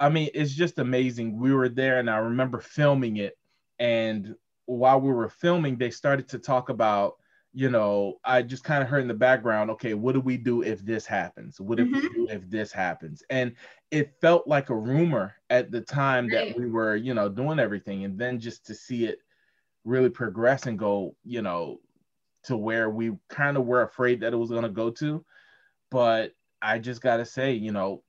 I 0.00 0.08
mean, 0.10 0.30
it's 0.34 0.54
just 0.54 0.78
amazing. 0.78 1.38
We 1.40 1.52
were 1.52 1.68
there 1.68 1.98
and 1.98 2.08
I 2.08 2.18
remember 2.18 2.60
filming 2.60 3.16
it 3.16 3.36
and 3.78 4.34
while 4.68 5.00
we 5.00 5.12
were 5.12 5.28
filming, 5.30 5.76
they 5.78 5.90
started 5.90 6.28
to 6.30 6.38
talk 6.38 6.68
about 6.70 7.14
you 7.54 7.70
know, 7.70 8.20
I 8.24 8.42
just 8.42 8.62
kind 8.64 8.82
of 8.82 8.90
heard 8.90 9.02
in 9.02 9.08
the 9.08 9.14
background, 9.14 9.70
okay, 9.72 9.94
what 9.94 10.12
do 10.12 10.20
we 10.20 10.36
do 10.36 10.62
if 10.62 10.84
this 10.84 11.06
happens? 11.06 11.60
What 11.60 11.80
if 11.80 11.88
we 11.90 12.02
Mhm. 12.02 12.08
do 12.14 12.28
if 12.30 12.48
this 12.50 12.72
happens? 12.72 13.22
And 13.30 13.56
it 13.90 14.12
felt 14.20 14.46
like 14.46 14.70
a 14.70 14.76
rumor 14.76 15.34
at 15.50 15.70
the 15.72 15.80
time 15.80 16.30
Right. 16.30 16.30
that 16.30 16.54
we 16.54 16.66
were, 16.68 16.96
you 16.96 17.14
know, 17.14 17.28
doing 17.30 17.58
everything. 17.58 18.04
And 18.04 18.18
then 18.18 18.38
just 18.38 18.66
to 18.66 18.74
see 18.74 19.06
it 19.06 19.20
really 19.84 20.10
progress 20.10 20.66
and 20.66 20.78
go, 20.78 21.16
you 21.24 21.42
know, 21.42 21.80
to 22.44 22.56
where 22.56 22.90
we 22.90 23.18
kind 23.28 23.56
of 23.56 23.66
were 23.66 23.82
afraid 23.82 24.20
that 24.20 24.32
it 24.34 24.38
was 24.38 24.50
going 24.50 24.64
to 24.64 24.68
go 24.70 24.90
to. 24.92 25.24
But 25.90 26.34
I 26.62 26.78
just 26.78 27.02
got 27.02 27.18
to 27.18 27.26
say, 27.26 27.52
you 27.54 27.72
know, 27.72 28.04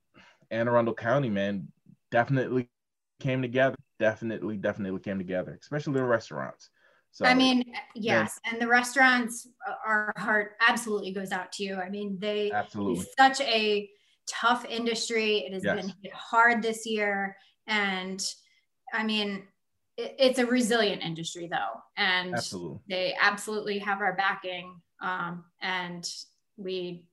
Anne 0.50 0.68
Arundel 0.68 0.94
County, 0.94 1.30
man, 1.30 1.72
definitely 2.10 2.70
came 3.20 3.42
together. 3.42 3.76
Definitely, 4.00 4.56
definitely 4.56 4.98
came 5.00 5.18
together, 5.18 5.56
especially 5.60 5.92
the 5.92 6.04
restaurants. 6.04 6.70
So 7.12 7.26
I 7.26 7.34
mean, 7.34 7.62
yes, 7.94 8.40
and 8.50 8.60
the 8.60 8.66
restaurants, 8.66 9.46
uh, 9.68 9.74
our 9.84 10.12
heart 10.16 10.56
absolutely 10.66 11.12
goes 11.12 11.32
out 11.32 11.52
to 11.52 11.64
you. 11.64 11.76
I 11.76 11.90
mean, 11.90 12.18
they 12.18 12.50
absolutely. 12.52 13.06
such 13.18 13.40
a 13.42 13.90
tough 14.26 14.64
industry. 14.64 15.38
It 15.38 15.52
has 15.52 15.64
Yes. 15.64 15.76
been 15.80 15.92
hit 16.02 16.14
hard 16.14 16.62
this 16.62 16.86
year, 16.86 17.36
and 17.66 18.24
I 18.94 19.04
mean, 19.04 19.48
it, 19.98 20.16
it's 20.18 20.38
a 20.38 20.46
resilient 20.46 21.02
industry 21.02 21.46
though, 21.46 21.80
and 21.98 22.38
Absolutely. 22.38 22.80
they 22.88 23.14
absolutely 23.20 23.78
have 23.80 24.00
our 24.00 24.16
backing. 24.16 24.80
Um, 25.02 25.44
and 25.60 26.08
we 26.56 27.06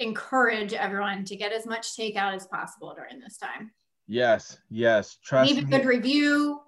encourage 0.00 0.72
everyone 0.72 1.24
to 1.26 1.36
get 1.36 1.52
as 1.52 1.66
much 1.66 1.96
takeout 1.96 2.34
as 2.34 2.46
possible 2.48 2.94
during 2.96 3.20
this 3.20 3.38
time. 3.38 3.72
Yes, 4.06 4.58
yes. 4.70 5.18
Trust 5.24 5.54
Leave 5.54 5.64
a 5.64 5.66
good 5.66 5.86
review. 5.86 6.60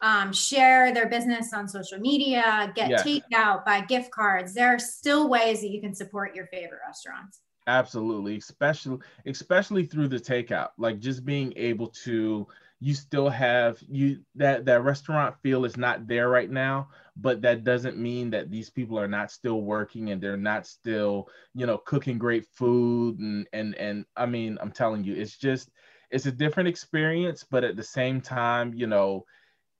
Um, 0.00 0.32
share 0.32 0.92
their 0.92 1.08
business 1.08 1.52
on 1.52 1.68
social 1.68 1.98
media, 1.98 2.72
get 2.74 2.90
Yes. 2.90 3.06
takeout, 3.06 3.64
buy 3.64 3.82
gift 3.82 4.10
cards. 4.10 4.52
There 4.52 4.74
are 4.74 4.78
still 4.78 5.28
ways 5.28 5.60
that 5.60 5.68
you 5.68 5.80
can 5.80 5.94
support 5.94 6.34
your 6.34 6.48
favorite 6.48 6.80
restaurants. 6.84 7.40
Absolutely, 7.68 8.36
especially 8.38 8.98
especially 9.26 9.86
through 9.86 10.08
the 10.08 10.18
takeout, 10.18 10.70
like 10.76 10.98
just 10.98 11.24
being 11.24 11.52
able 11.54 11.86
to, 11.86 12.48
you 12.80 12.94
still 12.94 13.28
have 13.30 13.78
you 13.88 14.18
that 14.34 14.64
that 14.64 14.82
restaurant 14.82 15.36
feel 15.40 15.64
is 15.64 15.76
not 15.76 16.08
there 16.08 16.28
right 16.28 16.50
now 16.50 16.88
but 17.16 17.40
that 17.42 17.62
doesn't 17.62 17.96
mean 17.96 18.28
that 18.30 18.50
these 18.50 18.70
people 18.70 18.98
are 18.98 19.06
not 19.06 19.30
still 19.30 19.60
working 19.60 20.10
and 20.10 20.20
they're 20.20 20.36
not 20.36 20.66
still 20.66 21.28
you 21.54 21.64
know 21.64 21.78
cooking 21.78 22.18
great 22.18 22.44
food 22.44 23.20
and 23.20 23.46
and 23.52 23.76
and 23.76 24.04
i 24.16 24.26
mean 24.26 24.58
i'm 24.60 24.72
telling 24.72 25.04
you 25.04 25.14
it's 25.14 25.36
just 25.36 25.70
it's 26.12 26.26
a 26.26 26.32
different 26.32 26.68
experience 26.68 27.44
but 27.50 27.64
at 27.64 27.76
the 27.76 27.82
same 27.82 28.20
time 28.20 28.72
you 28.74 28.86
know 28.86 29.24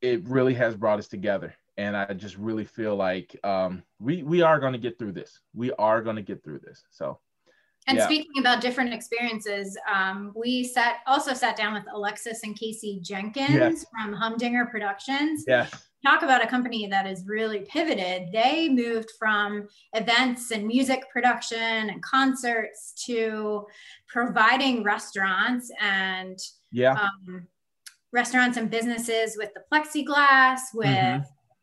it 0.01 0.27
really 0.27 0.55
has 0.55 0.75
brought 0.75 0.99
us 0.99 1.09
together 1.09 1.55
and 1.77 1.97
i 1.97 2.13
just 2.13 2.37
really 2.37 2.65
feel 2.65 2.97
like 2.97 3.39
um, 3.45 3.83
we 4.01 4.23
we 4.23 4.43
are 4.43 4.59
going 4.59 4.73
to 4.73 4.79
get 4.79 4.99
through 4.99 5.13
this 5.13 5.41
we 5.55 5.71
are 5.73 6.03
going 6.03 6.17
to 6.17 6.23
get 6.23 6.43
through 6.43 6.59
this 6.59 6.85
so 6.91 7.19
and 7.89 7.99
yeah. 7.99 8.05
speaking 8.05 8.39
about 8.39 8.61
different 8.61 8.95
experiences, 8.95 9.77
um, 9.93 10.33
we 10.37 10.63
sat 10.63 10.99
also 11.07 11.35
sat 11.35 11.57
down 11.57 11.75
with 11.75 11.83
Alexis 11.93 12.45
and 12.45 12.57
Casey 12.57 13.01
Jenkins 13.03 13.51
yes. 13.51 13.87
from 13.91 14.13
Humdinger 14.13 14.67
Productions. 14.67 15.45
Yes. 15.49 15.89
Talk 16.05 16.23
about 16.23 16.43
a 16.43 16.49
company 16.49 16.87
that 16.89 17.07
has 17.07 17.25
really 17.27 17.61
pivoted. 17.61 18.33
They 18.33 18.69
moved 18.69 19.11
from 19.19 19.69
events 19.93 20.51
and 20.51 20.67
music 20.67 21.05
production 21.13 21.59
and 21.91 22.03
concerts 22.03 22.93
to 23.07 23.67
providing 24.09 24.83
restaurants 24.83 25.71
and 25.81 26.39
yeah. 26.73 26.95
Um, 26.95 27.47
restaurants 28.13 28.57
and 28.57 28.71
businesses 28.71 29.37
with 29.39 29.51
the 29.55 29.63
plexiglass, 29.73 30.61
with 30.75 30.87
mm-hmm. 30.89 31.23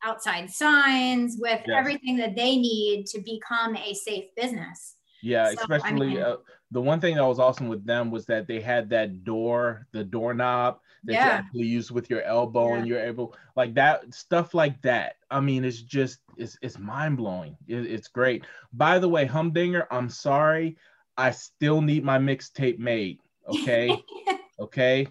outside 0.09 0.49
signs, 0.49 1.37
with 1.39 1.61
yes. 1.67 1.75
everything 1.77 2.17
that 2.17 2.35
they 2.35 2.55
need 2.55 3.05
to 3.07 3.21
become 3.21 3.75
a 3.75 3.93
safe 3.93 4.25
business. 4.35 4.95
Yeah, 5.21 5.49
so, 5.49 5.57
especially 5.59 6.07
I 6.07 6.09
mean, 6.09 6.17
uh, 6.17 6.37
the 6.71 6.81
one 6.81 7.01
thing 7.01 7.15
that 7.15 7.25
was 7.25 7.39
awesome 7.39 7.67
with 7.67 7.85
them 7.85 8.09
was 8.09 8.25
that 8.27 8.47
they 8.47 8.61
had 8.61 8.89
that 8.91 9.23
door, 9.23 9.85
the 9.91 10.03
doorknob 10.03 10.79
that 11.05 11.13
yeah. 11.13 11.25
you 11.25 11.31
actually 11.31 11.67
use 11.67 11.91
with 11.91 12.09
your 12.09 12.21
elbow, 12.23 12.69
yeah. 12.69 12.75
and 12.75 12.87
you're 12.87 12.99
able 12.99 13.35
like 13.55 13.73
that 13.75 14.13
stuff 14.13 14.53
like 14.53 14.81
that. 14.81 15.15
I 15.31 15.39
mean, 15.39 15.63
it's 15.63 15.81
just 15.81 16.19
it's 16.37 16.57
it's 16.61 16.77
mind 16.77 17.17
blowing. 17.17 17.55
It, 17.67 17.85
it's 17.85 18.07
great. 18.07 18.45
By 18.73 18.99
the 18.99 19.09
way, 19.09 19.25
Humdinger, 19.25 19.87
I'm 19.91 20.09
sorry, 20.09 20.77
I 21.17 21.31
still 21.31 21.81
need 21.81 22.03
my 22.03 22.17
mixtape 22.17 22.79
made. 22.79 23.19
Okay, 23.47 24.03
okay. 24.59 25.07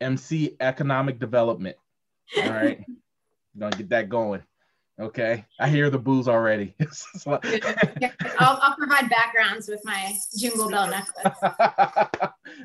MC 0.00 0.56
Economic 0.60 1.18
Development. 1.18 1.76
All 2.36 2.50
right, 2.50 2.84
gonna 3.58 3.76
get 3.76 3.88
that 3.90 4.08
going. 4.08 4.42
Okay, 5.00 5.44
I 5.60 5.68
hear 5.68 5.90
the 5.90 5.98
booze 5.98 6.26
already. 6.26 6.74
I'll, 7.26 7.38
I'll, 8.40 8.74
provide 8.76 9.08
backgrounds 9.08 9.68
with 9.68 9.80
my 9.84 10.12
jingle 10.36 10.68
bell 10.68 10.88
necklace. 10.88 11.38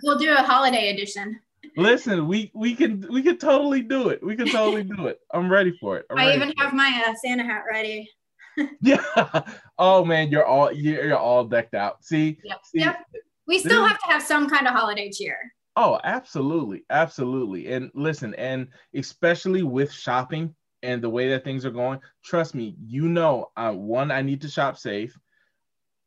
we'll 0.02 0.18
do 0.18 0.32
a 0.32 0.42
holiday 0.42 0.90
edition. 0.90 1.40
Listen, 1.78 2.28
we 2.28 2.52
we 2.54 2.76
can 2.76 3.06
we 3.10 3.22
can 3.22 3.38
totally 3.38 3.82
do 3.82 4.10
it. 4.10 4.24
We 4.24 4.36
can 4.36 4.48
totally 4.48 4.84
do 4.98 5.08
it. 5.08 5.20
I'm 5.34 5.52
ready 5.52 5.76
for 5.80 5.98
it. 5.98 6.06
I'm 6.10 6.18
i 6.18 6.34
even 6.34 6.54
have 6.58 6.74
it. 6.74 6.76
my 6.76 7.04
uh, 7.08 7.14
Santa 7.24 7.44
hat 7.44 7.64
ready. 7.72 8.10
yeah. 8.82 9.44
Oh 9.80 10.06
man, 10.06 10.30
you're 10.30 10.46
all 10.46 10.72
you're, 10.72 11.18
all 11.18 11.44
decked 11.46 11.74
out. 11.74 12.04
See. 12.04 12.38
Yep. 12.44 12.60
See, 12.66 12.80
yep. 12.80 12.98
We 13.48 13.60
still 13.60 13.86
have 13.86 14.00
to 14.00 14.08
have 14.08 14.22
some 14.22 14.50
kind 14.50 14.68
of 14.68 14.74
holiday 14.74 15.12
cheer. 15.12 15.38
Oh, 15.76 16.00
absolutely, 16.04 16.86
absolutely. 16.90 17.74
And 17.74 17.90
listen, 17.96 18.36
and 18.36 18.68
especially 18.94 19.64
with 19.64 19.92
shopping, 19.92 20.56
and 20.84 21.02
the 21.02 21.10
way 21.10 21.30
that 21.30 21.44
things 21.44 21.66
are 21.66 21.72
going, 21.72 22.00
trust 22.24 22.54
me, 22.54 22.76
you 22.86 23.08
know, 23.08 23.52
uh, 23.56 23.72
one, 23.72 24.12
I 24.12 24.22
need 24.22 24.42
to 24.42 24.50
shop 24.50 24.78
safe. 24.78 25.18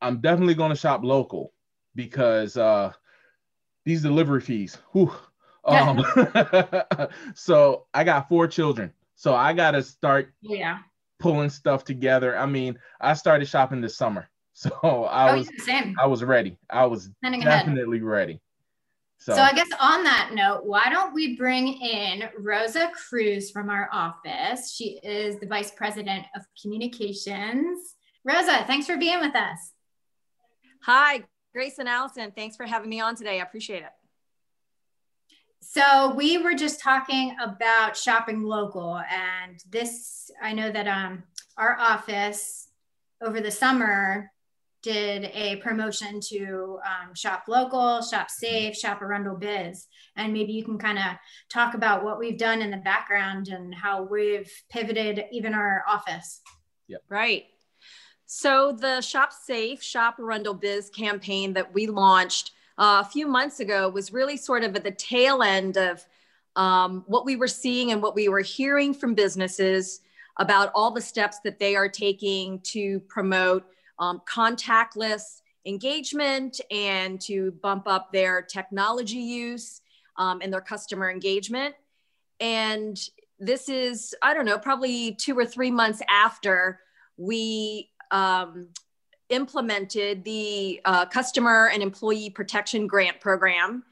I'm 0.02 0.20
definitely 0.20 0.54
going 0.54 0.70
to 0.70 0.76
shop 0.76 1.02
local 1.02 1.52
because 1.94 2.56
uh, 2.58 2.92
these 3.86 4.02
delivery 4.02 4.42
fees. 4.42 4.78
Whew, 4.92 5.12
um, 5.66 6.04
so 7.34 7.86
I 7.92 8.04
got 8.04 8.28
four 8.28 8.46
children, 8.46 8.92
so 9.14 9.34
I 9.34 9.52
got 9.52 9.72
to 9.72 9.82
start 9.82 10.32
yeah. 10.40 10.78
pulling 11.18 11.50
stuff 11.50 11.84
together. 11.84 12.36
I 12.36 12.46
mean, 12.46 12.78
I 13.00 13.14
started 13.14 13.46
shopping 13.46 13.80
this 13.80 13.96
summer, 13.96 14.28
so 14.52 14.70
I 14.82 15.32
oh, 15.32 15.38
was 15.38 15.50
I 15.98 16.06
was 16.06 16.24
ready. 16.24 16.56
I 16.70 16.86
was 16.86 17.10
definitely 17.22 17.98
ahead. 17.98 18.02
ready. 18.02 18.40
So. 19.18 19.34
so 19.34 19.40
I 19.40 19.52
guess 19.54 19.68
on 19.80 20.04
that 20.04 20.32
note, 20.34 20.66
why 20.66 20.88
don't 20.90 21.14
we 21.14 21.36
bring 21.36 21.80
in 21.80 22.28
Rosa 22.38 22.90
Cruz 23.08 23.50
from 23.50 23.70
our 23.70 23.88
office? 23.90 24.74
She 24.74 25.00
is 25.02 25.40
the 25.40 25.46
Vice 25.46 25.70
President 25.70 26.26
of 26.36 26.42
Communications. 26.60 27.94
Rosa, 28.24 28.64
thanks 28.66 28.86
for 28.86 28.96
being 28.96 29.20
with 29.20 29.34
us. 29.34 29.72
Hi, 30.82 31.24
Grace 31.52 31.78
and 31.78 31.88
Allison. 31.88 32.30
Thanks 32.36 32.56
for 32.56 32.66
having 32.66 32.90
me 32.90 33.00
on 33.00 33.16
today. 33.16 33.40
I 33.40 33.42
appreciate 33.42 33.82
it. 33.82 33.95
So 35.68 36.14
we 36.14 36.38
were 36.38 36.54
just 36.54 36.80
talking 36.80 37.36
about 37.42 37.96
shopping 37.96 38.42
local, 38.42 38.98
and 39.10 39.62
this 39.68 40.30
I 40.40 40.52
know 40.52 40.70
that 40.70 40.86
um, 40.86 41.24
our 41.58 41.76
office 41.78 42.68
over 43.20 43.40
the 43.40 43.50
summer 43.50 44.30
did 44.82 45.24
a 45.34 45.56
promotion 45.56 46.20
to 46.28 46.78
um, 46.86 47.14
shop 47.14 47.44
local, 47.48 48.00
shop 48.02 48.30
safe, 48.30 48.76
shop 48.76 49.02
Arundel 49.02 49.34
Biz. 49.34 49.86
And 50.14 50.32
maybe 50.32 50.52
you 50.52 50.64
can 50.64 50.78
kind 50.78 50.98
of 50.98 51.16
talk 51.50 51.74
about 51.74 52.04
what 52.04 52.20
we've 52.20 52.38
done 52.38 52.62
in 52.62 52.70
the 52.70 52.76
background 52.76 53.48
and 53.48 53.74
how 53.74 54.04
we've 54.04 54.50
pivoted 54.70 55.24
even 55.32 55.54
our 55.54 55.82
office. 55.88 56.40
Yeah. 56.86 56.98
Right. 57.08 57.46
So 58.26 58.72
the 58.72 59.00
Shop 59.00 59.32
Safe, 59.32 59.82
Shop 59.82 60.16
Arundel 60.20 60.54
Biz 60.54 60.90
campaign 60.90 61.52
that 61.54 61.74
we 61.74 61.88
launched 61.88 62.52
uh, 62.78 63.02
a 63.04 63.08
few 63.08 63.26
months 63.26 63.60
ago 63.60 63.88
was 63.88 64.12
really 64.12 64.36
sort 64.36 64.64
of 64.64 64.74
at 64.76 64.84
the 64.84 64.90
tail 64.90 65.42
end 65.42 65.76
of 65.76 66.04
um, 66.56 67.04
what 67.06 67.24
we 67.24 67.36
were 67.36 67.48
seeing 67.48 67.92
and 67.92 68.02
what 68.02 68.14
we 68.14 68.28
were 68.28 68.40
hearing 68.40 68.94
from 68.94 69.14
businesses 69.14 70.00
about 70.38 70.70
all 70.74 70.90
the 70.90 71.00
steps 71.00 71.38
that 71.44 71.58
they 71.58 71.76
are 71.76 71.88
taking 71.88 72.60
to 72.60 73.00
promote 73.00 73.64
um, 73.98 74.20
contactless 74.28 75.40
engagement 75.64 76.60
and 76.70 77.20
to 77.20 77.52
bump 77.62 77.84
up 77.86 78.12
their 78.12 78.42
technology 78.42 79.16
use 79.16 79.80
um, 80.18 80.40
and 80.42 80.52
their 80.52 80.60
customer 80.60 81.10
engagement. 81.10 81.74
And 82.40 82.98
this 83.38 83.68
is, 83.68 84.14
I 84.22 84.34
don't 84.34 84.44
know, 84.44 84.58
probably 84.58 85.14
two 85.14 85.38
or 85.38 85.46
three 85.46 85.70
months 85.70 86.02
after 86.08 86.80
we 87.16 87.90
um, 88.10 88.68
implemented 89.28 90.24
the 90.24 90.80
uh, 90.84 91.06
Customer 91.06 91.70
and 91.72 91.82
Employee 91.82 92.30
Protection 92.30 92.86
Grant 92.86 93.20
Program. 93.20 93.84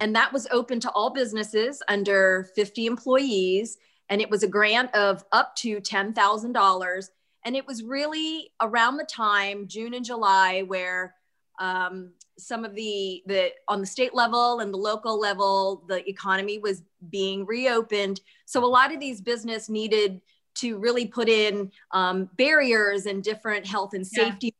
And 0.00 0.14
that 0.16 0.32
was 0.32 0.46
open 0.50 0.80
to 0.80 0.90
all 0.90 1.10
businesses 1.10 1.82
under 1.88 2.48
50 2.54 2.86
employees. 2.86 3.78
And 4.08 4.20
it 4.20 4.30
was 4.30 4.42
a 4.42 4.48
grant 4.48 4.94
of 4.94 5.24
up 5.32 5.54
to 5.56 5.80
$10,000 5.80 7.08
and 7.44 7.56
it 7.56 7.66
was 7.66 7.82
really 7.82 8.52
around 8.60 8.96
the 8.96 9.04
time, 9.04 9.66
June 9.66 9.94
and 9.94 10.04
July, 10.04 10.62
where 10.62 11.14
um, 11.58 12.12
some 12.38 12.64
of 12.64 12.74
the, 12.74 13.22
the, 13.26 13.50
on 13.68 13.80
the 13.80 13.86
state 13.86 14.14
level 14.14 14.60
and 14.60 14.72
the 14.72 14.78
local 14.78 15.18
level, 15.18 15.84
the 15.88 16.08
economy 16.08 16.58
was 16.58 16.82
being 17.10 17.44
reopened. 17.44 18.20
So 18.46 18.64
a 18.64 18.66
lot 18.66 18.92
of 18.92 19.00
these 19.00 19.20
business 19.20 19.68
needed 19.68 20.20
to 20.54 20.78
really 20.78 21.06
put 21.06 21.28
in 21.28 21.72
um, 21.90 22.28
barriers 22.36 23.06
and 23.06 23.22
different 23.22 23.66
health 23.66 23.94
and 23.94 24.06
safety. 24.06 24.54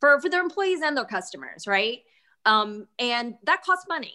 For, 0.00 0.20
for 0.20 0.28
their 0.28 0.42
employees 0.42 0.80
and 0.82 0.96
their 0.96 1.04
customers, 1.04 1.66
right? 1.66 2.00
Um, 2.46 2.86
and 2.98 3.34
that 3.44 3.62
costs 3.62 3.86
money. 3.88 4.14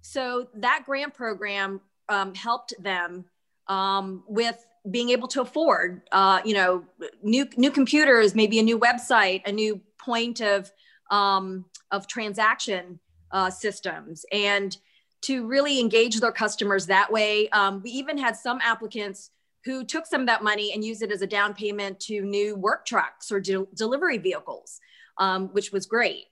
So 0.00 0.48
that 0.54 0.82
grant 0.86 1.14
program 1.14 1.80
um, 2.08 2.34
helped 2.34 2.74
them 2.78 3.24
um, 3.68 4.22
with 4.28 4.64
being 4.90 5.10
able 5.10 5.28
to 5.28 5.40
afford, 5.40 6.02
uh, 6.12 6.40
you 6.44 6.54
know, 6.54 6.84
new 7.22 7.46
new 7.56 7.70
computers, 7.70 8.34
maybe 8.34 8.58
a 8.58 8.62
new 8.62 8.78
website, 8.78 9.42
a 9.46 9.52
new 9.52 9.80
point 9.98 10.40
of 10.40 10.70
um, 11.10 11.64
of 11.90 12.06
transaction 12.06 13.00
uh, 13.30 13.50
systems, 13.50 14.26
and 14.30 14.76
to 15.22 15.46
really 15.46 15.80
engage 15.80 16.20
their 16.20 16.32
customers 16.32 16.86
that 16.86 17.10
way. 17.10 17.48
Um, 17.50 17.80
we 17.82 17.90
even 17.92 18.18
had 18.18 18.36
some 18.36 18.58
applicants 18.62 19.30
who 19.64 19.82
took 19.84 20.06
some 20.06 20.20
of 20.22 20.26
that 20.26 20.42
money 20.44 20.72
and 20.74 20.84
used 20.84 21.02
it 21.02 21.10
as 21.10 21.22
a 21.22 21.26
down 21.26 21.54
payment 21.54 21.98
to 21.98 22.20
new 22.20 22.54
work 22.54 22.84
trucks 22.84 23.32
or 23.32 23.40
de- 23.40 23.66
delivery 23.74 24.18
vehicles, 24.18 24.80
um, 25.18 25.48
which 25.48 25.72
was 25.72 25.86
great. 25.86 26.24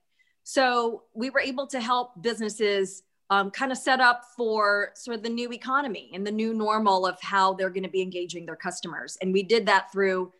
So 0.44 1.04
we 1.14 1.30
were 1.30 1.40
able 1.40 1.66
to 1.68 1.80
help 1.80 2.20
businesses 2.22 3.02
um, 3.30 3.50
kind 3.50 3.72
of 3.72 3.78
set 3.78 4.00
up 4.00 4.24
for 4.36 4.90
sort 4.94 5.16
of 5.16 5.22
the 5.22 5.28
new 5.28 5.52
economy 5.52 6.10
and 6.12 6.26
the 6.26 6.32
new 6.32 6.52
normal 6.52 7.06
of 7.06 7.20
how 7.22 7.54
they're 7.54 7.70
going 7.70 7.82
to 7.82 7.88
be 7.88 8.02
engaging 8.02 8.44
their 8.44 8.56
customers. 8.56 9.16
And 9.22 9.32
we 9.32 9.42
did 9.42 9.66
that 9.66 9.90
through 9.92 10.32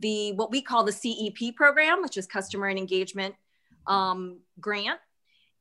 the 0.00 0.32
what 0.32 0.50
we 0.50 0.60
call 0.60 0.84
the 0.84 0.92
CEP 0.92 1.56
program, 1.56 2.02
which 2.02 2.16
is 2.16 2.26
Customer 2.26 2.68
and 2.68 2.78
Engagement 2.78 3.34
um, 3.86 4.38
Grant, 4.60 5.00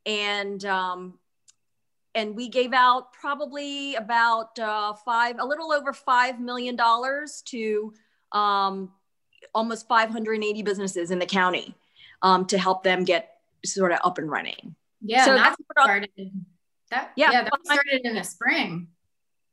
and 0.05 0.63
um, 0.65 1.17
and 2.13 2.35
we 2.35 2.49
gave 2.49 2.73
out 2.73 3.13
probably 3.13 3.95
about 3.95 4.57
uh, 4.59 4.93
five, 4.93 5.37
a 5.39 5.45
little 5.45 5.71
over 5.71 5.93
five 5.93 6.39
million 6.39 6.75
dollars 6.75 7.41
to 7.47 7.93
um, 8.31 8.91
almost 9.53 9.87
580 9.87 10.61
businesses 10.63 11.11
in 11.11 11.19
the 11.19 11.25
county 11.25 11.75
um, 12.25 12.47
to 12.47 12.57
help 12.57 12.83
them 12.83 13.03
get 13.03 13.37
sort 13.63 13.91
of 13.91 13.99
up 14.03 14.17
and 14.17 14.29
running. 14.29 14.75
Yeah, 14.99 15.25
so 15.25 15.35
that's 15.35 15.55
started 15.79 16.09
that, 16.89 17.11
yeah, 17.15 17.31
yeah, 17.31 17.43
that 17.43 17.53
started 17.63 18.01
in 18.03 18.15
the 18.15 18.23
spring. 18.23 18.87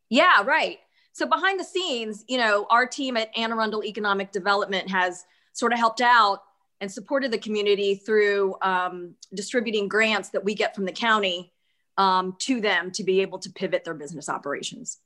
Yeah, 0.09 0.43
right. 0.45 0.79
So 1.13 1.27
behind 1.27 1.61
the 1.61 1.65
scenes, 1.65 2.25
you 2.29 2.39
know, 2.39 2.67
our 2.71 2.87
team 2.87 3.19
at 3.19 3.31
Anne 3.37 3.53
Arundel 3.53 3.85
Economic 3.85 4.33
Development 4.33 4.91
has 4.91 5.25
sort 5.53 5.75
of 5.75 5.79
helped 5.79 6.01
out 6.01 6.43
and 6.81 6.91
supported 6.91 7.31
the 7.31 7.39
community 7.39 7.95
through 7.95 8.57
um, 8.63 9.17
distributing 9.35 9.87
grants 9.87 10.31
that 10.31 10.43
we 10.43 10.55
get 10.55 10.75
from 10.75 10.87
the 10.87 10.93
county 10.93 11.53
um, 11.99 12.37
to 12.39 12.63
them 12.63 12.91
to 12.93 13.05
be 13.05 13.21
able 13.21 13.39
to 13.41 13.51
pivot 13.51 13.85
their 13.85 13.95
business 13.95 14.31
operations. 14.31 14.99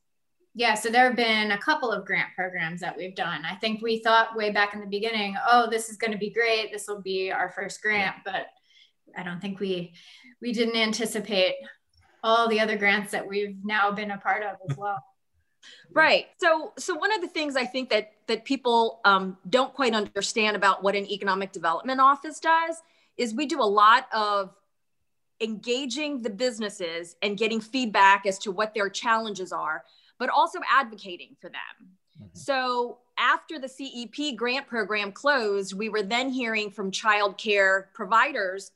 Yeah, 0.58 0.72
so 0.72 0.88
there 0.88 1.04
have 1.04 1.16
been 1.16 1.50
a 1.50 1.58
couple 1.58 1.92
of 1.92 2.06
grant 2.06 2.30
programs 2.34 2.80
that 2.80 2.96
we've 2.96 3.14
done. 3.14 3.44
I 3.44 3.56
think 3.56 3.82
we 3.82 3.98
thought 3.98 4.34
way 4.34 4.50
back 4.50 4.72
in 4.72 4.80
the 4.80 4.86
beginning, 4.86 5.36
oh, 5.46 5.68
this 5.70 5.90
is 5.90 5.98
going 5.98 6.12
to 6.12 6.18
be 6.18 6.30
great. 6.30 6.72
This 6.72 6.88
will 6.88 7.02
be 7.02 7.30
our 7.30 7.50
first 7.50 7.82
grant, 7.82 8.16
but 8.24 8.46
I 9.14 9.22
don't 9.22 9.38
think 9.38 9.60
we 9.60 9.92
we 10.40 10.54
didn't 10.54 10.76
anticipate 10.76 11.56
all 12.22 12.48
the 12.48 12.58
other 12.58 12.78
grants 12.78 13.12
that 13.12 13.28
we've 13.28 13.54
now 13.64 13.90
been 13.90 14.10
a 14.10 14.16
part 14.16 14.42
of 14.42 14.56
as 14.70 14.76
well. 14.78 14.98
Right. 15.92 16.28
So, 16.38 16.72
so 16.78 16.94
one 16.94 17.12
of 17.12 17.20
the 17.20 17.28
things 17.28 17.54
I 17.54 17.66
think 17.66 17.90
that 17.90 18.12
that 18.26 18.46
people 18.46 19.00
um, 19.04 19.36
don't 19.50 19.74
quite 19.74 19.94
understand 19.94 20.56
about 20.56 20.82
what 20.82 20.96
an 20.96 21.04
economic 21.04 21.52
development 21.52 22.00
office 22.00 22.40
does 22.40 22.80
is 23.18 23.34
we 23.34 23.44
do 23.44 23.60
a 23.60 23.64
lot 23.64 24.06
of 24.10 24.54
engaging 25.42 26.22
the 26.22 26.30
businesses 26.30 27.14
and 27.20 27.36
getting 27.36 27.60
feedback 27.60 28.24
as 28.24 28.38
to 28.38 28.50
what 28.50 28.72
their 28.72 28.88
challenges 28.88 29.52
are, 29.52 29.84
but 30.18 30.28
also 30.30 30.58
advocating 30.70 31.36
for 31.40 31.48
them. 31.48 31.90
Mm-hmm. 32.20 32.28
So 32.32 32.98
after 33.18 33.58
the 33.58 33.68
CEP 33.68 34.36
grant 34.36 34.66
program 34.66 35.12
closed, 35.12 35.74
we 35.74 35.88
were 35.88 36.02
then 36.02 36.30
hearing 36.30 36.70
from 36.70 36.90
childcare 36.90 37.84
providers 37.94 38.72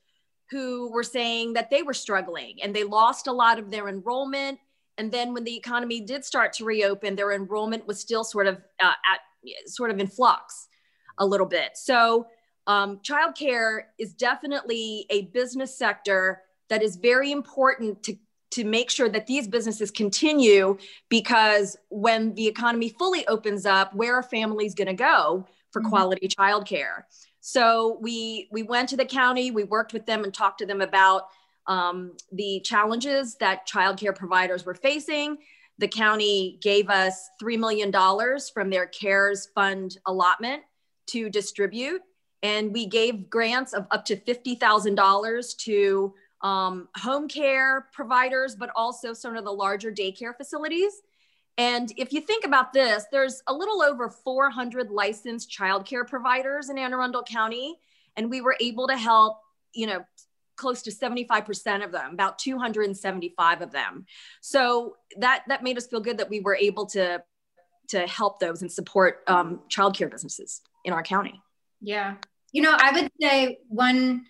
who 0.51 0.91
were 0.91 1.05
saying 1.05 1.53
that 1.53 1.71
they 1.71 1.83
were 1.83 1.95
struggling 1.95 2.59
and 2.63 2.75
they 2.75 2.85
lost 2.85 3.27
a 3.27 3.33
lot 3.33 3.59
of 3.59 3.71
their 3.71 3.89
enrollment. 3.89 4.59
And 4.99 5.13
then 5.13 5.33
when 5.33 5.45
the 5.45 5.57
economy 5.57 6.01
did 6.01 6.25
start 6.25 6.53
to 6.55 6.65
reopen, 6.65 7.15
their 7.15 7.33
enrollment 7.33 7.87
was 7.87 8.01
still 8.01 8.25
sort 8.25 8.47
of 8.47 8.57
uh, 8.83 8.93
at 9.11 9.21
sort 9.67 9.91
of 9.91 9.99
in 9.99 10.07
flux 10.07 10.69
a 11.19 11.27
little 11.27 11.47
bit. 11.47 11.71
So 11.77 12.27
um, 12.67 13.01
childcare 13.03 13.83
is 13.99 14.13
definitely 14.13 15.07
a 15.11 15.23
business 15.27 15.77
sector 15.77 16.43
that 16.69 16.83
is 16.83 16.97
very 16.97 17.33
important 17.33 18.03
to 18.05 18.17
to 18.50 18.64
make 18.64 18.90
sure 18.90 19.09
that 19.09 19.26
these 19.26 19.47
businesses 19.47 19.90
continue 19.90 20.76
because 21.09 21.76
when 21.88 22.35
the 22.35 22.47
economy 22.47 22.88
fully 22.88 23.26
opens 23.28 23.64
up 23.64 23.95
where 23.95 24.14
are 24.16 24.23
families 24.23 24.75
going 24.75 24.88
to 24.88 24.95
go 24.95 25.47
for 25.71 25.80
mm-hmm. 25.80 25.90
quality 25.90 26.28
childcare 26.28 27.04
so 27.40 27.99
we 28.00 28.49
we 28.52 28.62
went 28.62 28.88
to 28.90 28.97
the 28.97 29.04
county, 29.04 29.50
we 29.50 29.64
worked 29.64 29.92
with 29.92 30.07
them 30.07 30.25
and 30.25 30.33
talked 30.33 30.59
to 30.59 30.66
them 30.66 30.80
about 30.80 31.28
um, 31.66 32.12
the 32.33 32.61
challenges 32.64 33.37
that 33.37 33.66
childcare 33.66 34.14
providers 34.14 34.64
were 34.64 34.75
facing. 34.75 35.38
The 35.78 35.88
county 35.88 36.59
gave 36.61 36.90
us 36.90 37.30
$3 37.42 37.59
million 37.59 37.90
from 38.52 38.71
their 38.71 38.87
CARES 38.87 39.49
fund 39.54 39.97
allotment 40.07 40.62
to 41.09 41.30
distribute. 41.30 42.02
And 42.42 42.73
we 42.73 42.87
gave 42.87 43.30
grants 43.30 43.73
of 43.73 43.87
up 43.90 44.04
to 44.07 44.16
$50,000 44.16 45.57
to 45.59 46.14
um, 46.43 46.89
home 46.97 47.29
care 47.29 47.89
providers, 47.93 48.55
but 48.55 48.71
also 48.75 49.13
some 49.13 49.37
of 49.37 49.45
the 49.45 49.53
larger 49.53 49.93
daycare 49.93 50.37
facilities. 50.37 50.93
And 51.59 51.93
if 51.97 52.13
you 52.13 52.21
think 52.23 52.45
about 52.47 52.73
this, 52.73 53.05
there's 53.13 53.43
a 53.47 53.53
little 53.53 53.83
over 53.83 54.09
400 54.09 54.91
licensed 54.91 55.51
childcare 55.51 56.07
providers 56.07 56.71
in 56.71 56.79
Anne 56.79 56.95
Arundel 56.95 57.23
County, 57.23 57.77
and 58.17 58.31
we 58.31 58.41
were 58.41 58.57
able 58.61 58.89
to 58.89 58.97
help, 58.97 59.39
you 59.75 59.87
know, 59.87 60.05
close 60.57 60.83
to 60.83 60.91
75% 60.91 61.85
of 61.85 61.93
them, 61.93 62.13
about 62.13 62.39
275 62.39 63.63
of 63.63 63.73
them. 63.73 64.07
So 64.41 64.97
that 65.19 65.45
that 65.49 65.63
made 65.63 65.76
us 65.79 65.87
feel 65.87 66.00
good 66.00 66.19
that 66.19 66.29
we 66.29 66.41
were 66.41 66.55
able 66.55 66.87
to 66.87 67.23
to 67.89 68.07
help 68.07 68.39
those 68.39 68.63
and 68.63 68.71
support 68.71 69.23
um, 69.26 69.61
childcare 69.69 70.11
businesses 70.11 70.61
in 70.85 70.93
our 70.93 71.03
county. 71.03 71.43
Yeah, 71.81 72.17
you 72.53 72.63
know, 72.63 72.76
I 72.79 72.93
would 72.93 73.11
say 73.21 73.59
one 73.69 74.26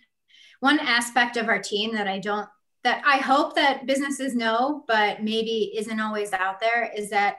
one 0.61 0.79
aspect 0.79 1.37
of 1.37 1.49
our 1.49 1.59
team 1.59 1.95
that 1.95 2.07
I 2.07 2.19
don't 2.19 2.49
that 2.83 3.03
I 3.05 3.19
hope 3.19 3.57
that 3.57 3.87
businesses 3.87 4.35
know, 4.35 4.85
but 4.89 5.23
maybe 5.23 5.73
isn't 5.77 6.01
always 6.01 6.33
out 6.33 6.61
there 6.61 6.91
is 6.97 7.11
that 7.11 7.37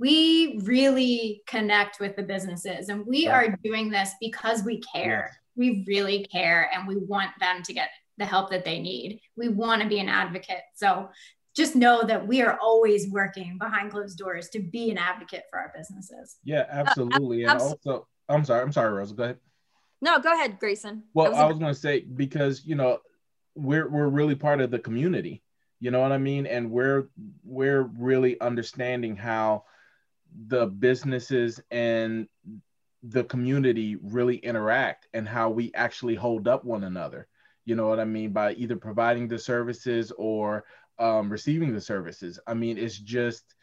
we 0.00 0.58
really 0.64 1.42
connect 1.46 2.00
with 2.00 2.16
the 2.16 2.22
businesses 2.22 2.88
and 2.88 3.06
we 3.06 3.24
yeah. 3.24 3.36
are 3.36 3.56
doing 3.62 3.90
this 3.90 4.10
because 4.20 4.64
we 4.64 4.80
care. 4.80 5.30
Yeah. 5.30 5.36
We 5.56 5.84
really 5.86 6.24
care 6.24 6.70
and 6.74 6.88
we 6.88 6.96
want 6.96 7.30
them 7.38 7.62
to 7.62 7.72
get 7.72 7.90
the 8.18 8.24
help 8.24 8.50
that 8.50 8.64
they 8.64 8.80
need. 8.80 9.20
We 9.36 9.48
want 9.48 9.82
to 9.82 9.88
be 9.88 10.00
an 10.00 10.08
advocate. 10.08 10.62
So 10.74 11.10
just 11.54 11.76
know 11.76 12.02
that 12.04 12.26
we 12.26 12.42
are 12.42 12.58
always 12.60 13.10
working 13.10 13.58
behind 13.58 13.90
closed 13.90 14.18
doors 14.18 14.48
to 14.50 14.60
be 14.60 14.90
an 14.90 14.98
advocate 14.98 15.44
for 15.50 15.58
our 15.58 15.72
businesses. 15.76 16.36
Yeah, 16.44 16.64
absolutely. 16.68 17.44
Uh, 17.44 17.52
and 17.52 17.60
also, 17.60 18.08
I'm 18.28 18.44
sorry, 18.44 18.62
I'm 18.62 18.72
sorry, 18.72 18.92
Rosa, 18.92 19.14
go 19.14 19.24
ahead. 19.24 19.38
No, 20.02 20.18
go 20.18 20.32
ahead, 20.32 20.58
Grayson. 20.58 21.04
Well, 21.14 21.30
was 21.30 21.38
I 21.38 21.44
was 21.44 21.58
going 21.58 21.74
to 21.74 21.78
say 21.78 22.00
because 22.00 22.64
you 22.64 22.74
know 22.74 22.98
we're 23.54 23.88
we're 23.88 24.08
really 24.08 24.34
part 24.34 24.60
of 24.60 24.70
the 24.70 24.78
community 24.78 25.42
you 25.80 25.90
know 25.90 26.00
what 26.00 26.12
i 26.12 26.18
mean? 26.18 26.46
And 26.46 26.70
we're 26.70 27.08
we're 27.42 27.82
really 27.82 28.40
understanding 28.40 29.16
how 29.16 29.64
the 30.46 30.66
businesses 30.66 31.60
and 31.70 32.28
the 33.02 33.24
community 33.24 33.96
really 33.96 34.36
interact 34.36 35.08
and 35.14 35.26
how 35.26 35.48
we 35.50 35.72
actually 35.74 36.14
hold 36.14 36.46
up 36.46 36.64
one 36.64 36.84
another 36.84 37.26
you 37.64 37.74
know 37.74 37.88
what 37.88 37.98
i 37.98 38.04
mean 38.04 38.30
by 38.30 38.52
either 38.52 38.76
providing 38.76 39.26
the 39.26 39.38
services 39.38 40.12
or 40.18 40.64
um, 40.98 41.30
receiving 41.30 41.72
the 41.72 41.80
services. 41.80 42.38
I 42.46 42.54
mean 42.54 42.76
it's 42.76 42.98
just 42.98 43.54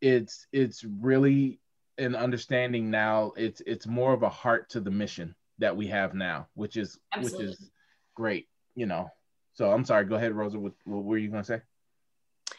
it's 0.00 0.46
it's 0.52 0.84
really 0.84 1.60
an 1.98 2.14
understanding 2.14 2.90
now. 2.90 3.32
It's 3.36 3.60
it's 3.66 3.86
more 3.86 4.14
of 4.14 4.22
a 4.22 4.28
heart 4.28 4.70
to 4.70 4.80
the 4.80 4.90
mission 4.90 5.34
that 5.58 5.76
we 5.76 5.86
have 5.86 6.14
now 6.14 6.46
which 6.54 6.76
is 6.76 6.98
Absolutely. 7.12 7.46
which 7.46 7.54
is 7.54 7.70
great 8.14 8.48
you 8.74 8.86
know 8.86 9.10
so 9.58 9.72
I'm 9.72 9.84
sorry. 9.84 10.04
Go 10.04 10.14
ahead, 10.14 10.32
Rosa. 10.32 10.56
What, 10.56 10.72
what 10.84 11.02
were 11.02 11.18
you 11.18 11.28
going 11.28 11.42
to 11.42 11.46
say? 11.46 11.60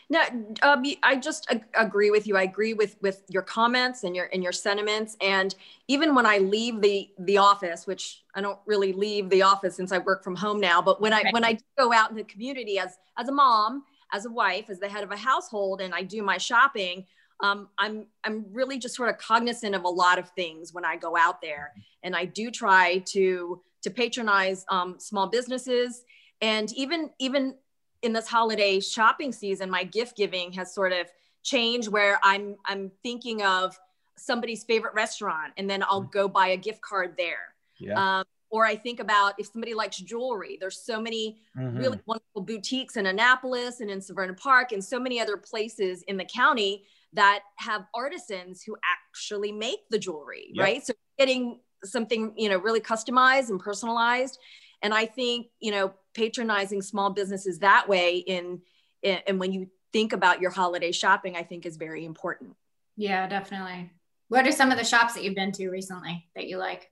No, 0.10 0.22
um, 0.64 0.84
I 1.02 1.16
just 1.16 1.50
agree 1.74 2.12
with 2.12 2.28
you. 2.28 2.36
I 2.36 2.42
agree 2.42 2.74
with 2.74 2.98
with 3.02 3.24
your 3.30 3.42
comments 3.42 4.04
and 4.04 4.16
your 4.16 4.28
and 4.34 4.44
your 4.44 4.52
sentiments. 4.52 5.16
And 5.22 5.56
even 5.88 6.14
when 6.14 6.26
I 6.26 6.40
leave 6.40 6.82
the 6.82 7.10
the 7.20 7.38
office, 7.38 7.88
which 7.88 8.24
I 8.36 8.42
don't 8.42 8.60
really 8.66 8.92
leave 8.92 9.30
the 9.30 9.44
office 9.44 9.76
since 9.76 9.92
I 9.92 10.00
work 10.00 10.24
from 10.24 10.36
home 10.36 10.60
now, 10.60 10.82
but 10.82 11.00
when 11.00 11.14
I 11.14 11.22
right. 11.22 11.34
when 11.34 11.46
I 11.46 11.54
do 11.54 11.64
go 11.78 11.94
out 11.94 12.10
in 12.10 12.18
the 12.18 12.24
community 12.24 12.80
as 12.80 12.98
as 13.18 13.30
a 13.30 13.32
mom, 13.32 13.84
as 14.12 14.26
a 14.26 14.32
wife, 14.32 14.70
as 14.70 14.80
the 14.80 14.90
head 14.90 15.04
of 15.04 15.12
a 15.12 15.18
household, 15.18 15.80
and 15.80 15.94
I 15.94 16.04
do 16.04 16.22
my 16.22 16.38
shopping, 16.38 17.06
um, 17.42 17.70
I'm 17.78 18.08
I'm 18.24 18.46
really 18.52 18.78
just 18.78 18.96
sort 18.96 19.10
of 19.10 19.18
cognizant 19.18 19.76
of 19.76 19.84
a 19.84 19.90
lot 19.90 20.20
of 20.20 20.30
things 20.32 20.74
when 20.74 20.86
I 20.86 20.98
go 20.98 21.16
out 21.16 21.42
there, 21.42 21.74
and 22.04 22.16
I 22.16 22.26
do 22.26 22.52
try 22.52 23.00
to 23.08 23.62
to 23.84 23.90
patronize 23.90 24.66
um, 24.70 25.00
small 25.00 25.28
businesses 25.28 26.04
and 26.42 26.72
even 26.74 27.10
even 27.20 27.56
in 28.02 28.14
this 28.14 28.28
holiday 28.28 28.80
shopping 28.80 29.32
season 29.32 29.70
my 29.70 29.84
gift 29.84 30.16
giving 30.16 30.52
has 30.54 30.74
sort 30.74 30.92
of 30.92 31.08
changed 31.44 31.88
where 31.88 32.20
i'm 32.24 32.56
i'm 32.66 32.92
thinking 33.04 33.42
of 33.44 33.78
somebody's 34.18 34.64
favorite 34.64 34.94
restaurant 34.94 35.54
and 35.58 35.70
then 35.70 35.84
i'll 35.84 36.02
go 36.02 36.28
buy 36.28 36.50
a 36.50 36.58
gift 36.58 36.82
card 36.82 37.16
there 37.18 37.54
yeah. 37.80 38.20
Um, 38.20 38.26
or 38.50 38.66
i 38.66 38.76
think 38.76 39.00
about 39.00 39.34
if 39.38 39.48
somebody 39.48 39.74
likes 39.74 39.98
jewelry 39.98 40.58
there's 40.60 40.82
so 40.82 41.02
many 41.02 41.40
mm-hmm. 41.58 41.78
really 41.78 42.00
wonderful 42.06 42.42
boutiques 42.42 42.98
in 42.98 43.06
annapolis 43.06 43.80
and 43.80 43.90
in 43.90 44.00
severna 44.00 44.38
park 44.38 44.72
and 44.72 44.84
so 44.84 45.00
many 45.00 45.20
other 45.20 45.38
places 45.38 46.04
in 46.04 46.18
the 46.18 46.26
county 46.26 46.84
that 47.14 47.42
have 47.58 47.86
artisans 47.96 48.64
who 48.64 48.76
actually 48.86 49.52
make 49.52 49.80
the 49.90 49.98
jewelry 49.98 50.50
yep. 50.54 50.64
right? 50.64 50.86
So 50.86 50.94
getting 51.18 51.60
something 51.84 52.34
you 52.38 52.50
know 52.50 52.58
really 52.58 52.82
customized 52.82 53.50
and 53.50 53.60
personalized. 53.60 54.38
And 54.82 54.94
i 54.94 55.06
think 55.06 55.48
you 55.60 55.72
know 55.72 55.94
patronizing 56.14 56.82
small 56.82 57.10
businesses 57.10 57.60
that 57.60 57.88
way 57.88 58.18
in, 58.18 58.62
in 59.02 59.20
and 59.28 59.40
when 59.40 59.52
you 59.52 59.70
think 59.92 60.14
about 60.14 60.42
your 60.42 60.52
holiday 60.52 60.92
shopping 60.92 61.36
i 61.36 61.44
think 61.44 61.66
is 61.66 61.78
very 61.78 62.06
important. 62.06 62.56
Yeah 62.96 63.28
definitely. 63.28 63.92
What 64.28 64.46
are 64.46 64.52
some 64.52 64.72
of 64.72 64.78
the 64.78 64.84
shops 64.84 65.16
that 65.16 65.24
you've 65.24 65.36
been 65.36 65.52
to 65.54 65.70
recently 65.70 66.28
that 66.36 66.48
you 66.48 66.58
like? 66.58 66.92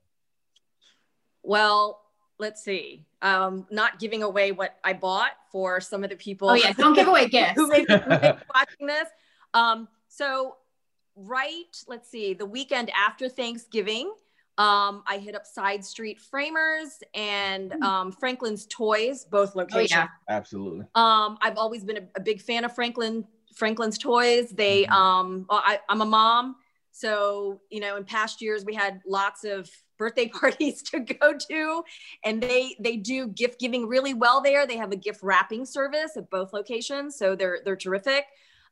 Well 1.42 2.00
let's 2.38 2.62
see. 2.62 3.06
Um, 3.20 3.66
not 3.70 3.98
giving 3.98 4.22
away 4.22 4.52
what 4.52 4.76
i 4.84 4.92
bought 4.92 5.32
for 5.50 5.80
some 5.80 6.04
of 6.04 6.10
the 6.10 6.16
people 6.16 6.50
oh 6.50 6.54
yeah 6.54 6.72
don't 6.72 6.94
give 6.94 7.08
away 7.08 7.28
gifts 7.28 7.52
who 7.56 7.68
may 7.68 7.84
be 7.84 7.94
watching 7.94 8.86
this. 8.86 9.08
Um, 9.54 9.88
so 10.08 10.56
right 11.16 11.82
let's 11.86 12.08
see 12.10 12.34
the 12.34 12.46
weekend 12.46 12.90
after 12.94 13.28
thanksgiving 13.28 14.12
um, 14.58 15.04
I 15.06 15.18
hit 15.18 15.36
up 15.36 15.46
Side 15.46 15.84
Street 15.84 16.20
Framers 16.20 17.00
and 17.14 17.72
hmm. 17.72 17.82
um, 17.84 18.12
Franklin's 18.12 18.66
Toys, 18.66 19.24
both 19.24 19.54
locations. 19.54 19.92
Oh, 19.92 19.98
yeah. 20.00 20.08
Absolutely. 20.28 20.84
Um, 20.96 21.38
I've 21.40 21.56
always 21.56 21.84
been 21.84 21.98
a, 21.98 22.02
a, 22.16 22.20
big 22.20 22.42
fan 22.42 22.64
of 22.64 22.74
Franklin 22.74 23.24
Franklin's 23.54 23.98
Toys. 23.98 24.50
They, 24.50 24.82
mm-hmm. 24.82 24.92
um, 24.92 25.46
well, 25.48 25.62
I, 25.64 25.78
I'm 25.88 26.00
a 26.00 26.04
mom, 26.04 26.56
so 26.90 27.60
you 27.70 27.78
know, 27.78 27.96
in 27.96 28.04
past 28.04 28.42
years 28.42 28.64
we 28.64 28.74
had 28.74 29.00
lots 29.06 29.44
of 29.44 29.70
birthday 29.96 30.26
parties 30.40 30.82
to 30.90 31.00
go 31.00 31.34
to, 31.34 31.84
and 32.24 32.42
they 32.42 32.74
they 32.80 32.96
do 32.96 33.28
gift 33.28 33.60
giving 33.60 33.86
really 33.86 34.14
well 34.14 34.40
there. 34.40 34.66
They 34.66 34.76
have 34.76 34.90
a 34.90 34.96
gift 34.96 35.22
wrapping 35.22 35.66
service 35.66 36.16
at 36.16 36.30
both 36.30 36.52
locations, 36.52 37.16
so 37.16 37.36
they're 37.36 37.60
they're 37.64 37.76
terrific. 37.76 38.24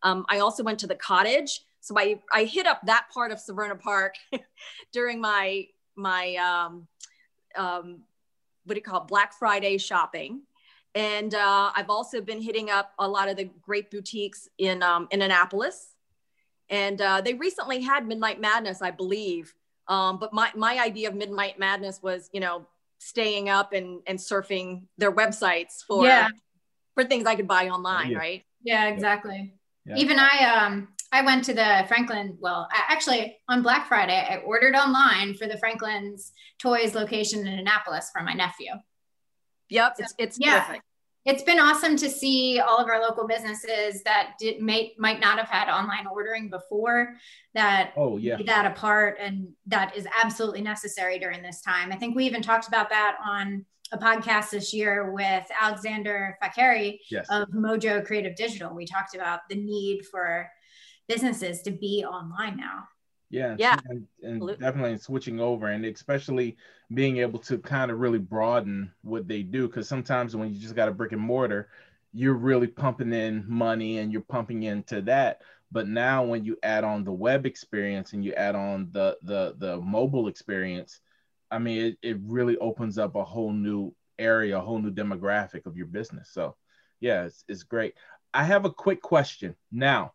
Um, 0.07 0.25
I 0.29 0.39
also 0.39 0.63
went 0.63 0.79
to 0.81 0.87
the 0.87 0.95
cottage 0.95 1.63
So 1.81 1.99
I, 1.99 2.21
I 2.33 2.45
hit 2.45 2.65
up 2.67 2.81
that 2.87 3.07
part 3.13 3.33
of 3.33 3.39
Severna 3.39 3.79
Park 3.79 4.15
during 4.93 5.21
my, 5.21 5.67
my, 5.97 6.37
um, 6.37 6.87
um, 7.57 8.03
what 8.65 8.75
do 8.75 8.77
you 8.77 8.83
call 8.83 9.03
it? 9.03 9.09
Black 9.09 9.33
Friday 9.33 9.79
shopping. 9.79 10.43
And 10.95 11.35
uh, 11.35 11.71
I've 11.75 11.91
also 11.91 12.21
been 12.21 12.41
hitting 12.41 12.71
up 12.71 12.93
a 13.01 13.09
lot 13.09 13.29
of 13.29 13.37
the 13.37 13.51
great 13.63 13.91
boutiques 13.91 14.49
in, 14.59 14.83
um, 14.83 15.09
in 15.11 15.23
Annapolis. 15.23 15.95
And 16.71 17.01
uh, 17.01 17.21
they 17.21 17.35
recently 17.35 17.83
had 17.83 18.07
Midnight 18.07 18.41
Madness, 18.41 18.83
I 18.83 18.93
believe. 18.93 19.55
Um, 19.89 20.19
but 20.19 20.33
my, 20.33 20.51
my 20.55 20.79
idea 20.79 21.09
of 21.09 21.15
Midnight 21.17 21.59
Madness 21.59 22.01
was, 22.01 22.31
you 22.33 22.41
know, 22.41 22.67
staying 22.99 23.49
up 23.49 23.73
and, 23.73 24.03
and 24.07 24.19
surfing 24.19 24.83
their 24.99 25.13
websites 25.13 25.85
for, 25.87 26.05
yeah. 26.05 26.29
for 26.95 27.05
things 27.05 27.27
I 27.27 27.35
could 27.35 27.49
buy 27.49 27.69
online, 27.69 28.11
yeah. 28.11 28.19
right? 28.19 28.45
Yeah, 28.63 28.87
exactly. 28.87 29.55
Yeah. 29.87 29.97
Even 29.97 30.19
I, 30.19 30.67
um, 30.67 30.89
I 31.13 31.23
went 31.23 31.45
to 31.45 31.55
the 31.55 31.85
Franklin. 31.89 32.37
Well, 32.41 32.69
actually, 32.73 33.39
on 33.49 33.63
Black 33.63 33.89
Friday, 33.89 34.27
I 34.29 34.39
ordered 34.39 34.75
online 34.75 35.35
for 35.35 35.47
the 35.47 35.57
Franklin's 35.59 36.33
Toys 36.59 36.95
location 36.95 37.47
in 37.47 37.59
Annapolis 37.59 38.11
for 38.13 38.23
my 38.23 38.33
nephew. 38.33 38.73
Yep, 39.69 39.97
so, 39.97 40.03
it's 40.03 40.15
it's 40.19 40.39
yeah. 40.39 40.61
Perfect. 40.61 40.85
It's 41.25 41.43
been 41.43 41.59
awesome 41.59 41.97
to 41.97 42.09
see 42.09 42.61
all 42.61 42.79
of 42.79 42.89
our 42.89 43.01
local 43.01 43.27
businesses 43.27 44.05
that 44.05 44.35
did 44.39 44.63
may, 44.63 44.95
might 44.97 45.19
not 45.19 45.39
have 45.39 45.49
had 45.49 45.69
online 45.69 46.07
ordering 46.07 46.49
before 46.49 47.17
that 47.53 47.93
oh 47.97 48.17
yeah 48.17 48.39
that 48.47 48.65
apart 48.65 49.17
and 49.19 49.49
that 49.67 49.97
is 49.97 50.07
absolutely 50.23 50.61
necessary 50.61 51.19
during 51.19 51.43
this 51.43 51.61
time. 51.63 51.91
I 51.91 51.97
think 51.97 52.15
we 52.15 52.27
even 52.27 52.43
talked 52.43 52.69
about 52.69 52.91
that 52.91 53.17
on 53.25 53.65
a 53.93 53.99
podcast 53.99 54.51
this 54.51 54.75
year 54.75 55.13
with 55.13 55.47
Alexander 55.61 56.37
Fakari 56.43 56.99
yes. 57.11 57.27
of 57.31 57.49
Mojo 57.49 58.05
Creative 58.05 58.35
Digital. 58.35 58.75
We 58.75 58.87
talked 58.87 59.15
about 59.15 59.41
the 59.49 59.57
need 59.57 60.05
for 60.07 60.49
businesses 61.09 61.63
to 61.63 61.71
be 61.71 62.05
online 62.05 62.57
now. 62.57 62.85
Yeah, 63.29 63.57
yeah, 63.59 63.79
and, 63.89 64.07
and 64.23 64.59
definitely 64.61 64.99
switching 64.99 65.41
over, 65.41 65.67
and 65.67 65.85
especially 65.85 66.57
being 66.95 67.17
able 67.19 67.41
to 67.41 67.59
kind 67.59 67.91
of 67.91 67.99
really 67.99 68.21
broaden 68.21 68.93
what 69.03 69.27
they 69.27 69.43
do. 69.43 69.67
Because 69.67 69.89
sometimes 69.89 70.37
when 70.37 70.53
you 70.53 70.61
just 70.61 70.77
got 70.77 70.89
a 70.89 70.93
brick 70.93 71.11
and 71.13 71.21
mortar, 71.21 71.69
you're 72.13 72.35
really 72.35 72.69
pumping 72.69 73.13
in 73.13 73.45
money 73.49 73.99
and 73.99 74.13
you're 74.13 74.23
pumping 74.23 74.63
into 74.63 75.03
that. 75.03 75.43
But 75.73 75.89
now 75.89 76.25
when 76.25 76.45
you 76.45 76.57
add 76.63 76.85
on 76.85 77.03
the 77.03 77.13
web 77.13 77.47
experience 77.47 78.13
and 78.13 78.25
you 78.25 78.33
add 78.35 78.55
on 78.55 78.89
the 78.93 79.19
the 79.23 79.57
the 79.59 79.79
mobile 79.79 80.29
experience, 80.29 81.01
I 81.51 81.59
mean, 81.59 81.85
it, 81.85 81.99
it 82.03 82.17
really 82.25 82.57
opens 82.59 82.99
up 82.99 83.15
a 83.15 83.25
whole 83.25 83.53
new 83.53 83.95
area, 84.19 84.59
a 84.59 84.61
whole 84.61 84.79
new 84.79 84.91
demographic 84.91 85.67
of 85.67 85.77
your 85.77 85.87
business. 85.87 86.31
So, 86.33 86.57
yeah, 87.01 87.25
it's, 87.25 87.45
it's 87.49 87.63
great. 87.63 87.95
I 88.35 88.45
have 88.45 88.65
a 88.65 88.71
quick 88.71 89.01
question 89.01 89.55
now 89.71 90.13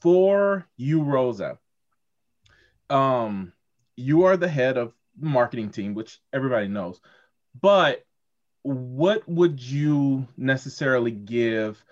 for 0.00 0.66
you, 0.76 1.02
Rosa. 1.02 1.58
Um, 2.90 3.52
you 3.96 4.24
are 4.24 4.36
the 4.36 4.48
head 4.48 4.76
of 4.76 4.92
marketing 5.18 5.70
team, 5.70 5.94
which 5.94 6.20
everybody 6.32 6.68
knows, 6.68 7.00
but 7.60 8.04
what 8.62 9.26
would 9.28 9.60
you 9.60 10.26
necessarily 10.36 11.10
give 11.10 11.82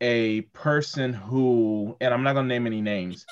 a 0.00 0.42
person 0.42 1.12
who, 1.12 1.96
and 2.00 2.12
I'm 2.12 2.22
not 2.22 2.34
gonna 2.34 2.48
name 2.48 2.66
any 2.66 2.80
names, 2.80 3.26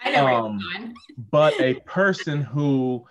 I 0.00 0.12
know 0.12 0.26
um, 0.26 0.94
but 1.30 1.60
a 1.60 1.74
person 1.74 2.42
who 2.42 3.06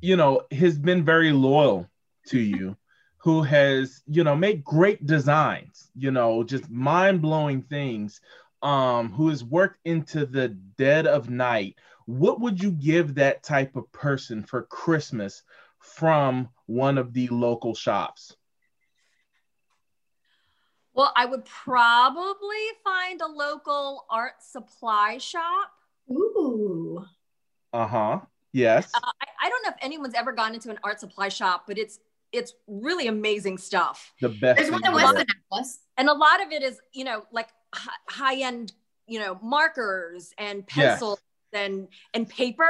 you 0.00 0.16
know, 0.16 0.42
has 0.50 0.78
been 0.78 1.04
very 1.04 1.32
loyal 1.32 1.88
to 2.28 2.38
you, 2.38 2.76
who 3.18 3.42
has, 3.42 4.02
you 4.06 4.24
know, 4.24 4.34
made 4.34 4.64
great 4.64 5.04
designs, 5.06 5.90
you 5.94 6.10
know, 6.10 6.42
just 6.42 6.70
mind 6.70 7.20
blowing 7.20 7.62
things, 7.62 8.20
um, 8.62 9.12
who 9.12 9.28
has 9.28 9.44
worked 9.44 9.78
into 9.84 10.26
the 10.26 10.48
dead 10.48 11.06
of 11.06 11.30
night. 11.30 11.76
What 12.06 12.40
would 12.40 12.62
you 12.62 12.72
give 12.72 13.14
that 13.14 13.42
type 13.42 13.76
of 13.76 13.90
person 13.92 14.42
for 14.42 14.62
Christmas 14.62 15.42
from 15.78 16.48
one 16.66 16.98
of 16.98 17.12
the 17.12 17.28
local 17.28 17.74
shops? 17.74 18.36
Well, 20.92 21.12
I 21.14 21.24
would 21.24 21.44
probably 21.44 22.66
find 22.82 23.20
a 23.20 23.26
local 23.26 24.06
art 24.10 24.42
supply 24.42 25.18
shop. 25.18 25.70
Ooh. 26.10 27.04
Uh 27.72 27.86
huh. 27.86 28.20
Yes. 28.52 28.90
Uh, 28.94 29.00
I, 29.04 29.46
I, 29.46 29.48
don't 29.48 29.62
know 29.62 29.70
if 29.70 29.76
anyone's 29.80 30.14
ever 30.14 30.32
gone 30.32 30.54
into 30.54 30.70
an 30.70 30.78
art 30.82 31.00
supply 31.00 31.28
shop, 31.28 31.64
but 31.66 31.78
it's 31.78 32.00
it's 32.32 32.54
really 32.66 33.08
amazing 33.08 33.58
stuff. 33.58 34.12
The 34.20 34.28
best. 34.28 34.58
There's 34.58 34.70
one 34.70 34.84
in 34.84 34.92
West 34.92 35.14
Annapolis. 35.14 35.78
And 35.96 36.08
a 36.08 36.12
lot 36.12 36.44
of 36.44 36.52
it 36.52 36.62
is, 36.62 36.80
you 36.92 37.04
know, 37.04 37.24
like 37.32 37.48
high 38.08 38.40
end, 38.40 38.72
you 39.06 39.18
know, 39.18 39.38
markers 39.42 40.32
and 40.38 40.66
pencils 40.66 41.20
yes. 41.52 41.62
and 41.64 41.88
and 42.14 42.28
paper, 42.28 42.64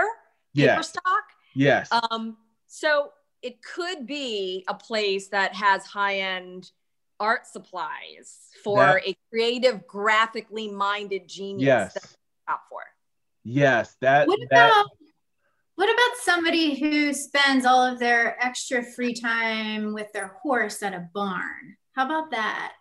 paper 0.55 0.69
yes. 0.77 0.89
stock. 0.89 1.25
Yes. 1.55 1.89
Um, 1.93 2.37
so 2.67 3.13
it 3.43 3.63
could 3.63 4.07
be 4.07 4.65
a 4.69 4.75
place 4.75 5.29
that 5.29 5.55
has 5.55 5.85
high 5.85 6.19
end 6.19 6.71
art 7.19 7.47
supplies 7.47 8.39
for 8.65 8.79
that, 8.79 9.07
a 9.07 9.17
creative, 9.31 9.87
graphically 9.87 10.69
minded 10.69 11.29
genius 11.29 11.67
yes. 11.95 12.17
out 12.49 12.61
for. 12.69 12.81
Yes, 13.45 13.97
that. 14.01 14.27
What 14.27 14.39
that, 14.51 14.71
about 14.71 14.87
what 15.81 15.89
about 15.89 16.19
somebody 16.23 16.79
who 16.79 17.15
spends 17.15 17.65
all 17.65 17.83
of 17.83 17.99
their 17.99 18.37
extra 18.45 18.83
free 18.83 19.15
time 19.15 19.95
with 19.95 20.13
their 20.13 20.27
horse 20.43 20.83
at 20.83 20.93
a 20.93 21.09
barn? 21.15 21.75
How 21.93 22.05
about 22.05 22.33
that? 22.33 22.75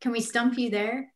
Can 0.00 0.12
we 0.12 0.20
stump 0.20 0.56
you 0.56 0.70
there? 0.70 1.12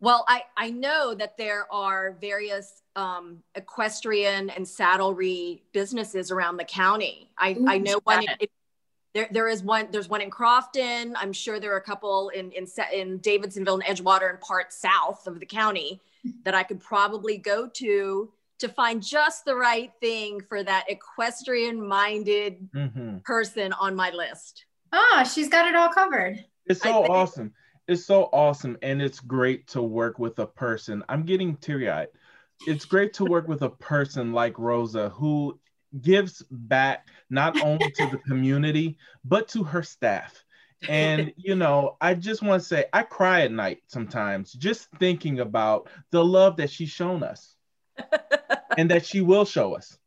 Well, 0.00 0.24
I, 0.26 0.44
I 0.56 0.70
know 0.70 1.14
that 1.16 1.36
there 1.36 1.70
are 1.70 2.16
various 2.18 2.80
um, 2.96 3.42
equestrian 3.54 4.48
and 4.48 4.66
saddlery 4.66 5.64
businesses 5.74 6.30
around 6.30 6.56
the 6.56 6.64
county. 6.64 7.28
I, 7.36 7.52
Ooh, 7.60 7.68
I 7.68 7.76
know 7.76 8.00
one. 8.04 8.24
It, 8.40 8.50
there, 9.12 9.28
there 9.30 9.48
is 9.48 9.62
one. 9.62 9.88
There's 9.90 10.08
one 10.08 10.22
in 10.22 10.30
Crofton. 10.30 11.14
I'm 11.14 11.34
sure 11.34 11.60
there 11.60 11.74
are 11.74 11.78
a 11.78 11.82
couple 11.82 12.30
in 12.30 12.50
in 12.52 12.66
in 12.94 13.18
Davidsonville 13.18 13.74
and 13.74 13.84
Edgewater 13.84 14.30
and 14.30 14.40
parts 14.40 14.80
south 14.80 15.26
of 15.26 15.40
the 15.40 15.46
county 15.46 16.00
that 16.44 16.54
I 16.54 16.62
could 16.62 16.80
probably 16.80 17.36
go 17.36 17.68
to 17.68 18.32
to 18.60 18.68
find 18.68 19.02
just 19.02 19.44
the 19.44 19.54
right 19.54 19.90
thing 20.00 20.40
for 20.48 20.62
that 20.62 20.84
equestrian 20.88 21.86
minded 21.86 22.68
mm-hmm. 22.74 23.18
person 23.18 23.72
on 23.74 23.96
my 23.96 24.10
list. 24.10 24.64
Ah, 24.92 25.28
she's 25.32 25.48
got 25.48 25.66
it 25.66 25.74
all 25.74 25.88
covered. 25.88 26.44
It's 26.66 26.82
so 26.82 27.04
awesome. 27.06 27.52
It's 27.88 28.04
so 28.04 28.24
awesome. 28.32 28.76
And 28.82 29.02
it's 29.02 29.18
great 29.20 29.66
to 29.68 29.82
work 29.82 30.18
with 30.18 30.38
a 30.38 30.46
person. 30.46 31.02
I'm 31.08 31.24
getting 31.24 31.56
teary 31.56 31.90
eyed. 31.90 32.08
It's 32.66 32.84
great 32.84 33.14
to 33.14 33.24
work 33.24 33.48
with 33.48 33.62
a 33.62 33.70
person 33.70 34.32
like 34.32 34.58
Rosa 34.58 35.08
who 35.10 35.58
gives 36.00 36.42
back 36.50 37.08
not 37.30 37.60
only 37.62 37.90
to 37.92 38.06
the 38.06 38.18
community, 38.18 38.98
but 39.24 39.48
to 39.48 39.64
her 39.64 39.82
staff. 39.82 40.44
And, 40.88 41.32
you 41.36 41.56
know, 41.56 41.96
I 42.00 42.14
just 42.14 42.42
want 42.42 42.62
to 42.62 42.68
say, 42.68 42.84
I 42.92 43.02
cry 43.02 43.42
at 43.42 43.52
night 43.52 43.78
sometimes 43.86 44.52
just 44.52 44.88
thinking 44.98 45.40
about 45.40 45.88
the 46.10 46.24
love 46.24 46.56
that 46.58 46.70
she's 46.70 46.90
shown 46.90 47.22
us 47.22 47.56
and 48.76 48.90
that 48.90 49.06
she 49.06 49.20
will 49.20 49.44
show 49.44 49.74
us. 49.74 49.98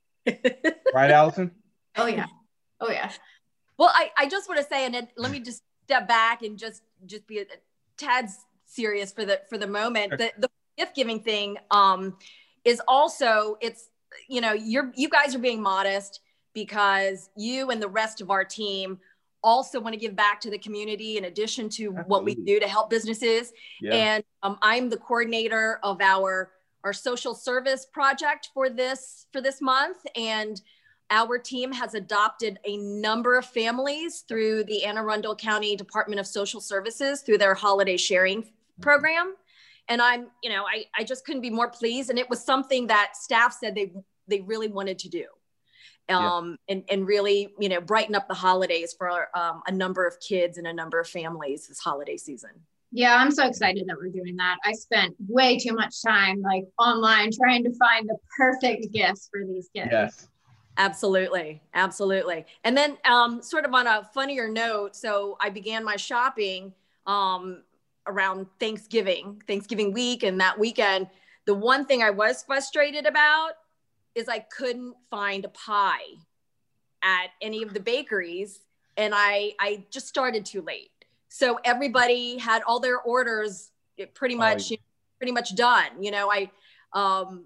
Right, 0.94 1.12
Allison? 1.12 1.52
Oh, 1.96 2.08
yeah. 2.08 2.26
Oh, 2.82 2.90
yeah. 2.90 3.12
Well, 3.78 3.92
I, 3.94 4.10
I 4.18 4.28
just 4.28 4.50
want 4.50 4.60
to 4.60 4.66
say, 4.68 4.88
and 4.88 4.96
then 4.96 5.10
let 5.16 5.32
me 5.32 5.40
just 5.40 5.62
step 5.84 6.08
back 6.08 6.42
and 6.42 6.58
just 6.58 6.82
just 7.06 7.28
be 7.28 7.38
a, 7.38 7.44
a 7.44 7.46
tad 7.98 8.30
serious 8.66 9.12
for 9.12 9.26
the 9.26 9.42
for 9.48 9.60
the 9.60 9.68
moment. 9.68 10.18
The 10.18 10.32
the 10.40 10.50
gift 10.76 10.96
giving 10.96 11.20
thing 11.20 11.58
um, 11.70 12.18
is 12.66 12.82
also 12.88 13.58
it's 13.62 13.92
you 14.28 14.42
know 14.42 14.54
you're 14.54 14.92
you 14.96 15.08
guys 15.08 15.36
are 15.36 15.40
being 15.40 15.62
modest 15.62 16.22
because 16.54 17.30
you 17.36 17.70
and 17.70 17.80
the 17.80 17.88
rest 17.88 18.22
of 18.22 18.32
our 18.32 18.44
team 18.44 19.00
also 19.44 19.80
want 19.80 19.94
to 19.94 20.00
give 20.00 20.16
back 20.16 20.40
to 20.42 20.50
the 20.50 20.58
community 20.58 21.18
in 21.18 21.26
addition 21.26 21.68
to 21.68 21.90
Absolutely. 21.90 22.04
what 22.08 22.24
we 22.24 22.36
do 22.36 22.60
to 22.60 22.68
help 22.68 22.90
businesses. 22.90 23.52
Yeah. 23.82 23.94
And 23.94 24.24
um, 24.42 24.58
I'm 24.62 24.90
the 24.90 24.98
coordinator 24.98 25.80
of 25.84 26.02
our 26.02 26.52
our 26.84 26.94
social 26.94 27.34
service 27.34 27.86
project 27.86 28.50
for 28.54 28.70
this 28.70 29.28
for 29.32 29.42
this 29.42 29.62
month 29.62 29.98
and 30.16 30.62
our 31.10 31.38
team 31.38 31.72
has 31.72 31.94
adopted 31.94 32.60
a 32.66 32.78
number 32.78 33.38
of 33.38 33.46
families 33.46 34.24
through 34.28 34.64
the 34.64 34.84
Anne 34.84 34.98
Arundel 34.98 35.36
County 35.36 35.76
Department 35.76 36.20
of 36.20 36.26
Social 36.26 36.60
Services 36.60 37.22
through 37.22 37.38
their 37.38 37.54
holiday 37.54 37.98
sharing 37.98 38.50
program. 38.82 39.36
And 39.90 40.02
I'm, 40.02 40.28
you 40.42 40.50
know, 40.50 40.64
I, 40.64 40.86
I 40.98 41.04
just 41.04 41.26
couldn't 41.26 41.42
be 41.42 41.50
more 41.50 41.70
pleased. 41.70 42.10
And 42.10 42.18
it 42.18 42.30
was 42.30 42.44
something 42.44 42.88
that 42.88 43.16
staff 43.16 43.56
said 43.60 43.76
they 43.76 43.94
they 44.28 44.42
really 44.42 44.70
wanted 44.70 45.00
to 45.00 45.10
do. 45.10 45.26
Um, 46.10 46.58
yeah. 46.68 46.76
and, 46.76 46.84
and 46.90 47.08
really, 47.08 47.54
you 47.60 47.70
know, 47.70 47.80
brighten 47.80 48.14
up 48.14 48.28
the 48.28 48.34
holidays 48.34 48.94
for 48.98 49.30
um, 49.38 49.62
a 49.68 49.72
number 49.72 50.06
of 50.06 50.20
kids 50.20 50.58
and 50.58 50.68
a 50.68 50.74
number 50.74 51.00
of 51.00 51.08
families 51.08 51.68
this 51.68 51.80
holiday 51.80 52.18
season. 52.18 52.50
Yeah, 52.96 53.16
I'm 53.16 53.32
so 53.32 53.48
excited 53.48 53.86
that 53.88 53.98
we're 53.98 54.10
doing 54.10 54.36
that. 54.38 54.58
I 54.64 54.74
spent 54.74 55.16
way 55.28 55.58
too 55.58 55.74
much 55.74 55.96
time 56.06 56.42
like 56.42 56.64
online 56.78 57.32
trying 57.32 57.64
to 57.64 57.72
find 57.76 58.08
the 58.08 58.18
perfect 58.38 58.94
gifts 58.94 59.30
for 59.32 59.44
these 59.44 59.68
kids. 59.76 59.90
Yes. 59.92 60.28
Absolutely. 60.78 61.60
Absolutely. 61.74 62.46
And 62.64 62.78
then 62.78 62.98
um, 63.06 63.42
sort 63.42 63.66
of 63.66 63.74
on 63.74 63.88
a 63.88 64.08
funnier 64.14 64.48
note, 64.48 64.96
so 64.96 65.38
I 65.42 65.50
began 65.50 65.84
my 65.84 65.96
shopping 65.96 66.74
um, 67.08 67.64
around 68.08 68.46
Thanksgiving, 68.60 69.42
Thanksgiving 69.48 69.92
week 69.92 70.22
and 70.22 70.40
that 70.40 70.58
weekend. 70.58 71.08
The 71.46 71.54
one 71.56 71.86
thing 71.86 72.04
I 72.04 72.12
was 72.12 72.44
frustrated 72.44 73.08
about 73.08 73.54
is 74.14 74.30
I 74.30 74.40
couldn't 74.40 74.96
find 75.10 75.46
a 75.46 75.50
pie 75.50 75.98
at 77.02 77.28
any 77.42 77.64
of 77.64 77.74
the 77.74 77.80
bakeries 77.80 78.60
and 78.98 79.14
I 79.16 79.54
I 79.60 79.86
just 79.90 80.08
started 80.08 80.46
too 80.46 80.62
late. 80.62 80.92
So 81.34 81.60
everybody 81.64 82.38
had 82.38 82.62
all 82.62 82.80
their 82.80 83.00
orders 83.00 83.72
pretty 84.14 84.36
much 84.36 84.72
oh, 84.72 84.76
pretty 85.18 85.32
much 85.32 85.56
done. 85.56 85.90
You 86.00 86.12
know, 86.12 86.32
I 86.32 86.52
um 86.94 87.46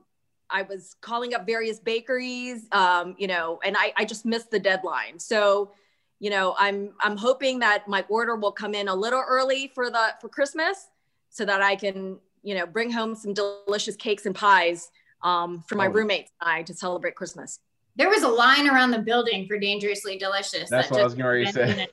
I 0.50 0.64
was 0.64 0.98
calling 1.00 1.34
up 1.34 1.46
various 1.46 1.80
bakeries, 1.80 2.68
um, 2.74 3.16
you 3.18 3.28
know, 3.28 3.62
and 3.64 3.78
I, 3.78 3.94
I 3.96 4.04
just 4.04 4.26
missed 4.26 4.52
the 4.52 4.60
deadline. 4.60 5.18
So, 5.20 5.72
you 6.20 6.30
know, 6.30 6.54
I'm 6.60 6.96
I'm 7.00 7.16
hoping 7.16 7.60
that 7.60 7.88
my 7.88 8.04
order 8.10 8.36
will 8.36 8.52
come 8.52 8.76
in 8.76 8.90
a 8.90 8.94
little 8.94 9.24
early 9.26 9.72
for 9.74 9.90
the 9.90 10.16
for 10.20 10.28
Christmas 10.28 10.90
so 11.30 11.46
that 11.46 11.62
I 11.62 11.78
can, 11.78 12.20
you 12.44 12.56
know, 12.56 12.66
bring 12.66 12.92
home 12.92 13.16
some 13.16 13.34
delicious 13.34 13.96
cakes 13.96 14.26
and 14.26 14.36
pies 14.36 14.92
um, 15.22 15.64
for 15.66 15.76
my 15.76 15.88
oh. 15.88 15.92
roommates 15.92 16.30
and 16.42 16.52
I 16.52 16.64
to 16.64 16.74
celebrate 16.74 17.16
Christmas. 17.16 17.62
There 17.96 18.10
was 18.10 18.24
a 18.24 18.28
line 18.28 18.68
around 18.70 18.92
the 18.92 19.00
building 19.00 19.48
for 19.48 19.58
Dangerously 19.58 20.18
Delicious. 20.18 20.70
That's 20.70 20.90
that 20.90 20.92
what 20.92 21.00
I 21.00 21.04
was 21.06 21.16
going 21.16 21.46
to 21.46 21.54
say. 21.54 21.88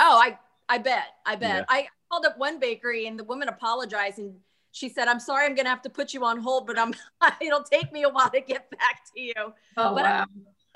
Oh, 0.00 0.18
I 0.18 0.38
I 0.68 0.78
bet. 0.78 1.04
I 1.24 1.36
bet. 1.36 1.56
Yeah. 1.56 1.64
I 1.68 1.88
called 2.10 2.26
up 2.26 2.38
one 2.38 2.58
bakery 2.58 3.06
and 3.06 3.18
the 3.18 3.24
woman 3.24 3.48
apologized 3.48 4.18
and 4.18 4.34
she 4.72 4.88
said, 4.88 5.08
"I'm 5.08 5.20
sorry, 5.20 5.46
I'm 5.46 5.54
going 5.54 5.64
to 5.64 5.70
have 5.70 5.82
to 5.82 5.90
put 5.90 6.12
you 6.12 6.24
on 6.24 6.38
hold, 6.38 6.66
but 6.66 6.78
I'm 6.78 6.92
it'll 7.40 7.62
take 7.62 7.92
me 7.92 8.02
a 8.02 8.08
while 8.08 8.30
to 8.30 8.40
get 8.40 8.70
back 8.70 9.04
to 9.14 9.20
you." 9.20 9.34
Oh 9.76 9.94
but 9.94 10.04
wow. 10.04 10.26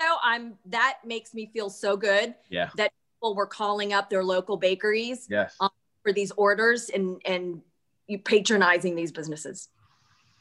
So 0.00 0.07
I'm 0.22 0.55
that 0.66 0.98
makes 1.05 1.35
me 1.35 1.50
feel 1.53 1.68
so 1.68 1.96
good. 1.96 2.35
Yeah. 2.48 2.70
That 2.76 2.92
people 3.16 3.35
were 3.35 3.46
calling 3.46 3.92
up 3.92 4.09
their 4.09 4.24
local 4.24 4.57
bakeries. 4.57 5.26
Yes. 5.29 5.55
Um, 5.61 5.70
for 6.03 6.12
these 6.12 6.31
orders 6.33 6.88
and 6.88 7.20
and 7.26 7.61
you 8.07 8.18
patronizing 8.18 8.96
these 8.96 9.12
businesses. 9.12 9.68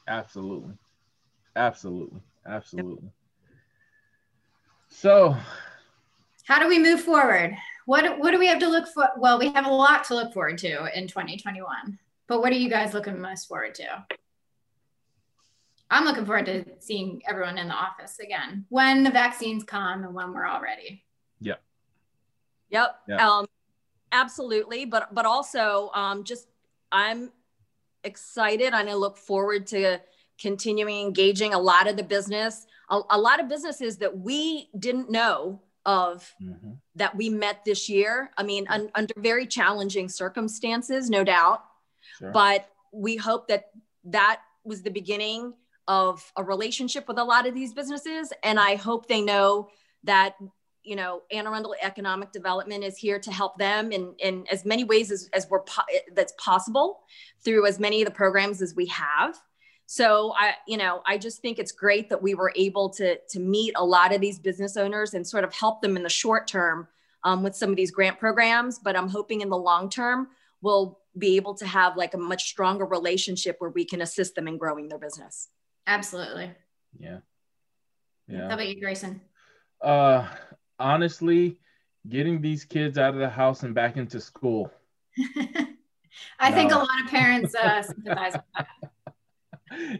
Absolutely. 0.08 0.74
Absolutely. 1.56 2.22
Absolutely. 2.48 3.04
Yep. 3.04 3.14
So, 4.88 5.38
how 6.46 6.60
do 6.60 6.68
we 6.68 6.80
move 6.80 7.02
forward? 7.02 7.56
What 7.90 8.20
what 8.20 8.30
do 8.30 8.38
we 8.38 8.46
have 8.46 8.60
to 8.60 8.70
look 8.70 8.88
for? 8.88 9.10
Well, 9.18 9.40
we 9.40 9.50
have 9.54 9.66
a 9.66 9.72
lot 9.72 10.04
to 10.06 10.14
look 10.14 10.32
forward 10.32 10.60
to 10.60 10.96
in 10.96 11.08
2021. 11.08 11.98
But 12.28 12.40
what 12.40 12.52
are 12.52 12.56
you 12.56 12.70
guys 12.70 12.94
looking 12.94 13.20
most 13.20 13.48
forward 13.48 13.74
to? 13.76 14.06
I'm 15.90 16.06
looking 16.06 16.24
forward 16.24 16.46
to 16.46 16.66
seeing 16.78 17.24
everyone 17.28 17.58
in 17.58 17.68
the 17.68 17.74
office 17.74 18.20
again 18.20 18.68
when 18.70 19.04
the 19.04 19.10
vaccines 19.10 19.64
come 19.64 20.04
and 20.04 20.14
when 20.14 20.36
we're 20.36 20.46
all 20.46 20.62
ready. 20.62 21.04
Yep. 21.40 21.64
Yep. 22.70 22.96
yep. 23.08 23.22
Um, 23.22 23.48
absolutely. 24.12 24.86
But 24.86 25.16
but 25.16 25.26
also 25.26 25.90
um, 25.96 26.24
just 26.24 26.48
I'm 26.92 27.32
excited 28.04 28.76
and 28.76 28.88
I 28.88 28.94
look 28.94 29.18
forward 29.18 29.66
to 29.68 30.00
continuing 30.40 31.08
engaging 31.08 31.56
a 31.56 31.60
lot 31.60 31.90
of 31.90 31.98
the 31.98 32.04
business, 32.04 32.68
a, 32.92 33.02
a 33.10 33.18
lot 33.18 33.40
of 33.40 33.50
businesses 33.50 33.98
that 33.98 34.16
we 34.16 34.70
didn't 34.78 35.10
know 35.10 35.64
of 35.90 36.36
mm-hmm. 36.40 36.74
that 36.96 37.16
we 37.16 37.30
met 37.30 37.66
this 37.66 37.90
year. 37.90 38.30
I 38.38 38.44
mean, 38.44 38.68
un, 38.70 38.92
under 38.94 39.14
very 39.18 39.48
challenging 39.48 40.08
circumstances, 40.08 41.10
no 41.10 41.24
doubt. 41.24 41.64
Sure. 42.20 42.32
But 42.32 42.70
we 42.94 43.16
hope 43.16 43.48
that 43.48 43.72
that 44.04 44.42
was 44.64 44.84
the 44.84 44.92
beginning 44.92 45.54
of 45.88 46.32
a 46.36 46.44
relationship 46.44 47.08
with 47.08 47.18
a 47.18 47.24
lot 47.24 47.48
of 47.48 47.56
these 47.56 47.74
businesses. 47.74 48.32
And 48.44 48.60
I 48.60 48.76
hope 48.76 49.08
they 49.08 49.22
know 49.22 49.70
that, 50.04 50.36
you 50.84 50.96
know, 50.96 51.24
Anne 51.32 51.48
Arundel 51.48 51.74
Economic 51.82 52.32
Development 52.32 52.84
is 52.84 52.96
here 52.96 53.18
to 53.18 53.32
help 53.32 53.58
them 53.58 53.92
in, 53.92 54.14
in 54.20 54.46
as 54.52 54.66
many 54.66 54.84
ways 54.84 55.10
as, 55.10 55.28
as 55.34 55.50
we're 55.50 55.64
po- 55.64 55.82
that's 56.14 56.34
possible 56.38 57.00
through 57.44 57.66
as 57.66 57.80
many 57.80 58.04
of 58.04 58.08
the 58.08 58.14
programs 58.14 58.62
as 58.62 58.76
we 58.76 58.86
have. 58.86 59.36
So 59.92 60.34
I, 60.38 60.54
you 60.68 60.78
know, 60.78 61.02
I 61.08 61.18
just 61.18 61.42
think 61.42 61.58
it's 61.58 61.72
great 61.72 62.10
that 62.10 62.22
we 62.22 62.36
were 62.36 62.54
able 62.56 62.92
to 62.92 63.18
to 63.30 63.40
meet 63.40 63.74
a 63.76 63.84
lot 63.84 64.14
of 64.14 64.22
these 64.22 64.38
business 64.38 64.78
owners 64.78 65.16
and 65.16 65.26
sort 65.26 65.44
of 65.44 65.52
help 65.52 65.82
them 65.82 65.98
in 65.98 66.04
the 66.04 66.10
short 66.10 66.48
term 66.48 66.88
um, 67.24 67.42
with 67.42 67.56
some 67.56 67.72
of 67.72 67.76
these 67.76 67.90
grant 67.90 68.20
programs. 68.20 68.78
But 68.78 68.96
I'm 68.96 69.10
hoping 69.10 69.42
in 69.42 69.50
the 69.50 69.58
long 69.58 69.90
term 69.90 70.28
we'll 70.62 71.00
be 71.18 71.38
able 71.38 71.56
to 71.56 71.66
have 71.66 71.98
like 71.98 72.14
a 72.14 72.20
much 72.20 72.50
stronger 72.50 72.86
relationship 72.86 73.56
where 73.58 73.72
we 73.72 73.84
can 73.84 74.02
assist 74.02 74.36
them 74.36 74.48
in 74.48 74.60
growing 74.60 74.90
their 74.90 75.00
business. 75.00 75.48
Absolutely. 75.88 76.52
Yeah. 77.00 77.22
Yeah. 78.28 78.48
How 78.48 78.54
about 78.54 78.68
you, 78.68 78.80
Grayson? 78.80 79.20
Uh, 79.82 80.28
honestly, 80.78 81.58
getting 82.08 82.42
these 82.42 82.64
kids 82.64 83.00
out 83.00 83.16
of 83.16 83.20
the 83.20 83.30
house 83.30 83.64
and 83.64 83.74
back 83.74 83.98
into 83.98 84.22
school. 84.22 84.72
I 86.40 86.50
no. 86.52 86.56
think 86.56 86.74
a 86.74 86.78
lot 86.78 87.04
of 87.04 87.10
parents 87.10 87.56
uh, 87.56 87.82
sympathize 87.82 88.34
with 88.34 88.44
that 88.56 88.68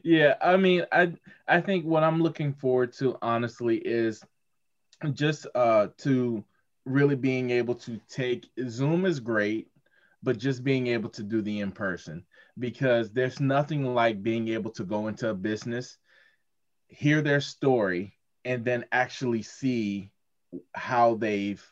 yeah, 0.04 0.36
I 0.42 0.58
mean, 0.58 0.86
I 0.92 1.14
I 1.48 1.62
think 1.62 1.86
what 1.86 2.04
I'm 2.04 2.22
looking 2.22 2.54
forward 2.54 2.94
to 2.94 3.18
honestly 3.22 3.78
is 3.78 4.24
just 5.14 5.48
uh 5.56 5.88
to 6.00 6.44
really 6.86 7.16
being 7.16 7.50
able 7.52 7.76
to 7.76 8.00
take 8.10 8.48
Zoom 8.68 9.06
is 9.06 9.20
great, 9.20 9.70
but 10.24 10.38
just 10.38 10.64
being 10.64 10.88
able 10.88 11.10
to 11.12 11.24
do 11.24 11.42
the 11.42 11.60
in 11.60 11.72
person 11.72 12.26
because 12.60 13.12
there's 13.12 13.40
nothing 13.40 13.86
like 13.94 14.18
being 14.18 14.42
able 14.44 14.66
to 14.66 14.78
go 14.78 15.02
into 15.02 15.24
a 15.24 15.30
business, 15.30 15.98
hear 16.88 17.22
their 17.22 17.42
story, 17.42 18.14
and 18.46 18.64
then 18.66 18.86
actually 18.92 19.42
see 19.42 20.12
how 20.74 21.16
they've 21.16 21.64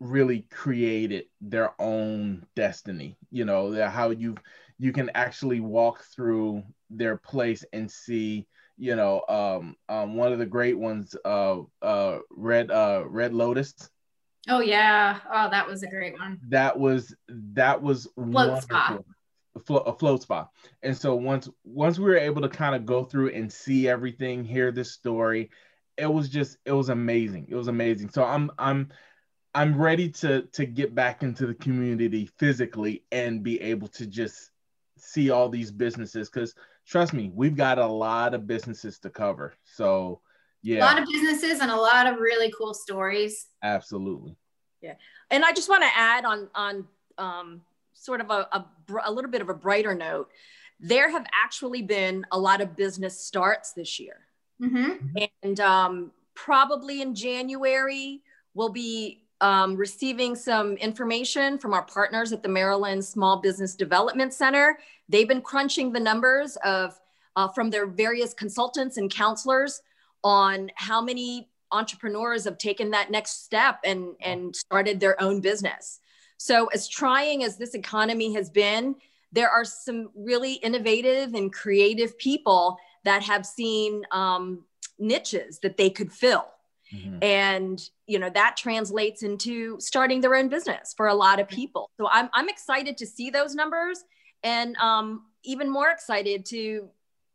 really 0.00 0.40
created 0.50 1.24
their 1.40 1.72
own 1.80 2.46
destiny. 2.54 3.16
You 3.30 3.44
know, 3.44 3.72
how 3.88 4.10
you've 4.10 4.38
you 4.78 4.92
can 4.92 5.10
actually 5.14 5.60
walk 5.60 6.04
through 6.14 6.62
their 6.90 7.16
place 7.16 7.64
and 7.72 7.90
see 7.90 8.46
you 8.78 8.94
know 8.94 9.22
um, 9.28 9.74
um 9.88 10.16
one 10.16 10.32
of 10.32 10.38
the 10.38 10.46
great 10.46 10.78
ones 10.78 11.16
uh 11.24 11.58
uh 11.82 12.18
red 12.30 12.70
uh 12.70 13.04
red 13.06 13.32
lotus. 13.32 13.74
Oh 14.48 14.60
yeah. 14.60 15.18
Oh 15.32 15.50
that 15.50 15.66
was 15.66 15.82
a 15.82 15.88
great 15.88 16.14
one. 16.18 16.38
That 16.48 16.78
was 16.78 17.14
that 17.28 17.82
was 17.82 18.06
float 18.14 18.62
spa. 18.62 18.98
Flo- 19.64 19.78
a 19.78 19.92
float 19.96 20.22
spa. 20.22 20.48
And 20.82 20.96
so 20.96 21.14
once 21.14 21.48
once 21.64 21.98
we 21.98 22.04
were 22.04 22.18
able 22.18 22.42
to 22.42 22.48
kind 22.48 22.74
of 22.74 22.84
go 22.84 23.04
through 23.04 23.30
and 23.30 23.50
see 23.52 23.88
everything 23.88 24.44
hear 24.44 24.70
this 24.70 24.92
story 24.92 25.50
it 25.96 26.12
was 26.12 26.28
just 26.28 26.58
it 26.64 26.72
was 26.72 26.90
amazing. 26.90 27.46
It 27.48 27.54
was 27.54 27.68
amazing. 27.68 28.10
So 28.10 28.22
i'm 28.22 28.50
i'm 28.58 28.90
i'm 29.54 29.80
ready 29.80 30.10
to 30.10 30.42
to 30.52 30.66
get 30.66 30.94
back 30.94 31.22
into 31.22 31.46
the 31.46 31.54
community 31.54 32.28
physically 32.38 33.04
and 33.10 33.42
be 33.42 33.60
able 33.62 33.88
to 33.88 34.06
just 34.06 34.50
see 34.98 35.30
all 35.30 35.48
these 35.48 35.70
businesses 35.70 36.28
because 36.28 36.54
trust 36.86 37.12
me, 37.12 37.30
we've 37.34 37.56
got 37.56 37.78
a 37.78 37.86
lot 37.86 38.34
of 38.34 38.46
businesses 38.46 38.98
to 39.00 39.10
cover. 39.10 39.54
So 39.64 40.20
yeah, 40.62 40.78
a 40.78 40.86
lot 40.86 41.00
of 41.00 41.08
businesses 41.10 41.60
and 41.60 41.70
a 41.70 41.76
lot 41.76 42.06
of 42.06 42.18
really 42.18 42.52
cool 42.56 42.74
stories. 42.74 43.46
Absolutely. 43.62 44.36
Yeah, 44.80 44.94
and 45.30 45.44
I 45.44 45.52
just 45.52 45.68
want 45.68 45.82
to 45.82 45.90
add 45.94 46.24
on 46.24 46.48
on 46.54 46.86
um, 47.18 47.60
sort 47.94 48.20
of 48.20 48.30
a, 48.30 48.48
a, 48.52 48.64
a 49.04 49.12
little 49.12 49.30
bit 49.30 49.42
of 49.42 49.48
a 49.48 49.54
brighter 49.54 49.94
note. 49.94 50.28
There 50.78 51.10
have 51.10 51.26
actually 51.32 51.82
been 51.82 52.26
a 52.32 52.38
lot 52.38 52.60
of 52.60 52.76
business 52.76 53.18
starts 53.18 53.72
this 53.72 53.98
year, 53.98 54.20
mm-hmm. 54.60 55.24
and 55.42 55.60
um, 55.60 56.12
probably 56.34 57.00
in 57.00 57.14
January 57.14 58.22
we'll 58.54 58.70
be 58.70 59.25
um, 59.40 59.76
receiving 59.76 60.34
some 60.34 60.76
information 60.76 61.58
from 61.58 61.74
our 61.74 61.82
partners 61.82 62.32
at 62.32 62.42
the 62.42 62.48
Maryland 62.48 63.04
Small 63.04 63.40
Business 63.40 63.74
Development 63.74 64.32
Center. 64.32 64.78
They've 65.08 65.28
been 65.28 65.42
crunching 65.42 65.92
the 65.92 66.00
numbers 66.00 66.56
of 66.64 66.98
uh, 67.36 67.48
from 67.48 67.70
their 67.70 67.86
various 67.86 68.32
consultants 68.32 68.96
and 68.96 69.10
counselors 69.10 69.82
on 70.24 70.70
how 70.76 71.02
many 71.02 71.50
entrepreneurs 71.72 72.44
have 72.44 72.58
taken 72.58 72.90
that 72.90 73.10
next 73.10 73.44
step 73.44 73.78
and, 73.84 74.14
and 74.20 74.56
started 74.56 74.98
their 75.00 75.20
own 75.20 75.40
business. 75.40 76.00
So, 76.38 76.66
as 76.66 76.88
trying 76.88 77.44
as 77.44 77.56
this 77.56 77.74
economy 77.74 78.32
has 78.34 78.50
been, 78.50 78.96
there 79.32 79.50
are 79.50 79.64
some 79.64 80.10
really 80.14 80.54
innovative 80.54 81.34
and 81.34 81.52
creative 81.52 82.16
people 82.18 82.78
that 83.04 83.22
have 83.22 83.44
seen 83.44 84.02
um, 84.10 84.64
niches 84.98 85.58
that 85.60 85.76
they 85.76 85.90
could 85.90 86.12
fill. 86.12 86.46
Mm-hmm. 86.94 87.18
And 87.22 87.82
you 88.06 88.18
know 88.18 88.30
that 88.30 88.56
translates 88.56 89.22
into 89.22 89.78
starting 89.80 90.20
their 90.20 90.34
own 90.36 90.48
business 90.48 90.94
for 90.96 91.08
a 91.08 91.14
lot 91.14 91.40
of 91.40 91.48
people. 91.48 91.90
So 91.96 92.08
I'm 92.10 92.30
I'm 92.32 92.48
excited 92.48 92.96
to 92.98 93.06
see 93.06 93.30
those 93.30 93.54
numbers, 93.54 94.04
and 94.42 94.76
um, 94.76 95.24
even 95.42 95.68
more 95.68 95.90
excited 95.90 96.46
to 96.46 96.88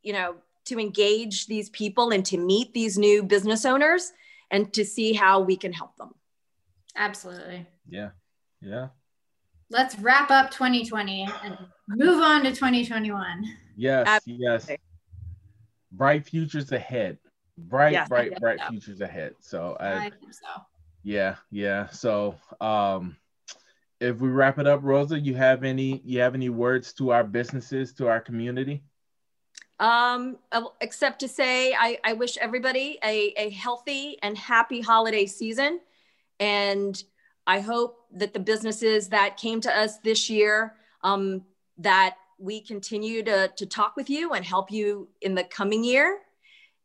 you 0.04 0.14
know 0.14 0.36
to 0.66 0.80
engage 0.80 1.48
these 1.48 1.70
people 1.70 2.12
and 2.12 2.26
to 2.28 2.38
meet 2.38 2.74
these 2.74 2.98
new 2.98 3.24
business 3.24 3.66
owners 3.66 4.14
and 4.52 4.72
to 4.74 4.86
see 4.86 5.14
how 5.14 5.40
we 5.40 5.56
can 5.56 5.74
help 5.74 5.96
them. 5.98 6.14
Absolutely. 6.96 7.66
Yeah. 7.90 8.10
Yeah. 8.62 8.90
Let's 9.70 9.98
wrap 10.00 10.30
up 10.30 10.52
2020 10.52 11.28
and 11.44 11.58
move 11.88 12.22
on 12.22 12.44
to 12.44 12.50
2021. 12.52 13.46
Yes. 13.76 14.08
Absolutely. 14.08 14.44
Yes. 14.44 14.70
Bright 15.92 16.26
futures 16.26 16.72
ahead 16.72 17.18
bright, 17.58 17.94
yes, 17.94 18.10
bright, 18.10 18.40
bright 18.40 18.60
so. 18.60 18.70
futures 18.70 19.02
ahead. 19.02 19.36
So 19.40 19.78
I, 19.80 20.06
I 20.06 20.10
think 20.10 20.34
so. 20.34 20.62
Yeah, 21.04 21.36
yeah. 21.50 21.88
So 21.90 22.36
um 22.60 23.18
if 24.00 24.20
we 24.20 24.30
wrap 24.30 24.58
it 24.58 24.68
up, 24.68 24.80
Rosa, 24.84 25.20
you 25.20 25.36
have 25.36 25.64
any 25.64 26.02
you 26.04 26.20
have 26.20 26.36
any 26.36 26.50
words 26.50 26.94
to 26.94 27.12
our 27.12 27.24
businesses, 27.24 27.94
to 27.94 28.08
our 28.08 28.20
community? 28.20 28.84
Um, 29.80 30.38
except 30.80 31.20
to 31.22 31.28
say, 31.28 31.74
I, 31.74 31.98
I 32.04 32.14
wish 32.14 32.38
everybody 32.38 33.00
a, 33.04 33.34
a 33.36 33.50
healthy 33.50 34.16
and 34.22 34.38
happy 34.38 34.80
holiday 34.80 35.26
season. 35.26 35.80
And 36.40 37.04
I 37.48 37.62
hope 37.62 38.06
that 38.14 38.32
the 38.32 38.40
businesses 38.40 39.10
that 39.10 39.38
came 39.38 39.60
to 39.62 39.76
us 39.76 39.98
this 39.98 40.30
year, 40.30 40.76
um, 41.04 41.44
that 41.80 42.18
we 42.38 42.62
continue 42.62 43.24
to, 43.24 43.48
to 43.56 43.66
talk 43.66 43.96
with 43.96 44.08
you 44.08 44.34
and 44.34 44.46
help 44.46 44.72
you 44.72 45.10
in 45.22 45.34
the 45.34 45.46
coming 45.46 45.84
year. 45.84 46.20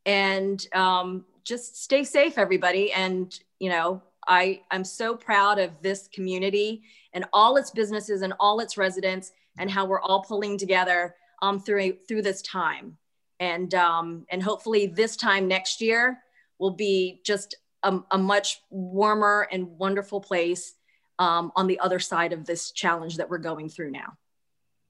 And 0.06 0.66
um, 0.74 1.26
just 1.44 1.82
stay 1.82 2.04
safe, 2.04 2.38
everybody. 2.38 2.92
And, 2.92 3.38
you 3.58 3.68
know, 3.68 4.02
I, 4.26 4.62
I'm 4.70 4.84
so 4.84 5.14
proud 5.14 5.58
of 5.58 5.70
this 5.82 6.08
community 6.08 6.82
and 7.12 7.26
all 7.32 7.56
its 7.56 7.70
businesses 7.70 8.22
and 8.22 8.32
all 8.40 8.60
its 8.60 8.78
residents 8.78 9.32
and 9.58 9.70
how 9.70 9.84
we're 9.84 10.00
all 10.00 10.22
pulling 10.22 10.58
together 10.58 11.14
um, 11.42 11.60
through 11.60 11.96
through 12.08 12.22
this 12.22 12.42
time, 12.42 12.96
and 13.40 13.74
um, 13.74 14.26
and 14.30 14.42
hopefully 14.42 14.86
this 14.86 15.16
time 15.16 15.48
next 15.48 15.80
year 15.80 16.18
will 16.58 16.70
be 16.70 17.20
just 17.24 17.56
a, 17.82 17.98
a 18.10 18.18
much 18.18 18.60
warmer 18.70 19.48
and 19.52 19.66
wonderful 19.78 20.20
place 20.20 20.74
um, 21.18 21.52
on 21.56 21.66
the 21.66 21.78
other 21.80 21.98
side 21.98 22.32
of 22.32 22.46
this 22.46 22.70
challenge 22.70 23.16
that 23.18 23.28
we're 23.28 23.38
going 23.38 23.68
through 23.68 23.90
now. 23.90 24.16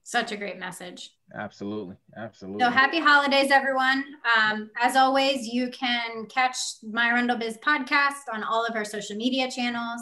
Such 0.06 0.30
a 0.30 0.36
great 0.36 0.60
message. 0.60 1.10
Absolutely. 1.34 1.96
Absolutely. 2.16 2.62
So 2.62 2.70
happy 2.70 3.00
holidays, 3.00 3.50
everyone. 3.50 4.04
Um, 4.38 4.70
as 4.80 4.94
always, 4.94 5.48
you 5.48 5.68
can 5.70 6.26
catch 6.26 6.56
my 6.88 7.08
Arundel 7.08 7.36
Biz 7.36 7.58
podcast 7.58 8.32
on 8.32 8.44
all 8.44 8.64
of 8.64 8.76
our 8.76 8.84
social 8.84 9.16
media 9.16 9.50
channels 9.50 10.00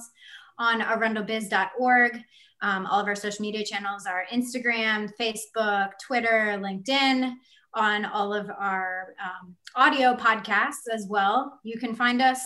on 0.58 0.82
arundelbiz.org. 0.82 2.18
Um, 2.60 2.84
all 2.84 3.00
of 3.00 3.06
our 3.06 3.14
social 3.14 3.40
media 3.40 3.64
channels 3.64 4.04
are 4.04 4.26
Instagram, 4.30 5.10
Facebook, 5.18 5.92
Twitter, 6.06 6.58
LinkedIn, 6.60 7.32
on 7.72 8.04
all 8.04 8.34
of 8.34 8.50
our 8.50 9.14
um, 9.24 9.56
audio 9.74 10.14
podcasts 10.14 10.86
as 10.92 11.06
well. 11.08 11.60
You 11.62 11.78
can 11.78 11.94
find 11.94 12.20
us 12.20 12.40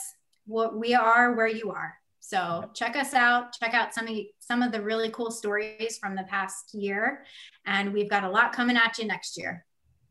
what 0.47 0.79
we 0.79 0.95
are 0.95 1.35
where 1.35 1.49
you 1.49 1.73
are. 1.73 1.95
So 2.29 2.69
check 2.75 2.95
us 2.95 3.15
out. 3.15 3.55
Check 3.55 3.73
out 3.73 3.95
some 3.95 4.07
of 4.07 4.15
some 4.39 4.63
of 4.63 4.71
the 4.71 4.83
really 4.83 5.09
cool 5.09 5.31
stories 5.31 5.97
from 5.97 6.15
the 6.15 6.25
past 6.25 6.75
year, 6.75 7.25
and 7.65 7.91
we've 7.91 8.11
got 8.11 8.23
a 8.23 8.29
lot 8.29 8.53
coming 8.53 8.77
at 8.77 8.99
you 8.99 9.07
next 9.07 9.39
year. 9.39 9.65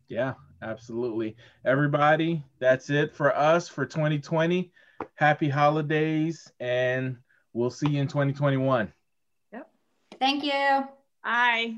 Yeah, 0.08 0.34
absolutely. 0.64 1.36
Everybody, 1.64 2.44
that's 2.58 2.90
it 2.90 3.16
for 3.16 3.38
us 3.38 3.70
for 3.70 3.86
2020. 3.86 4.72
Happy 5.14 5.48
holidays, 5.48 6.52
and 6.60 7.18
we'll 7.54 7.70
see 7.70 7.90
you 7.90 8.02
in 8.02 8.08
2021. 8.08 8.92
Yep. 9.54 9.70
Thank 10.20 10.44
you. 10.44 10.88
Bye. 11.24 11.76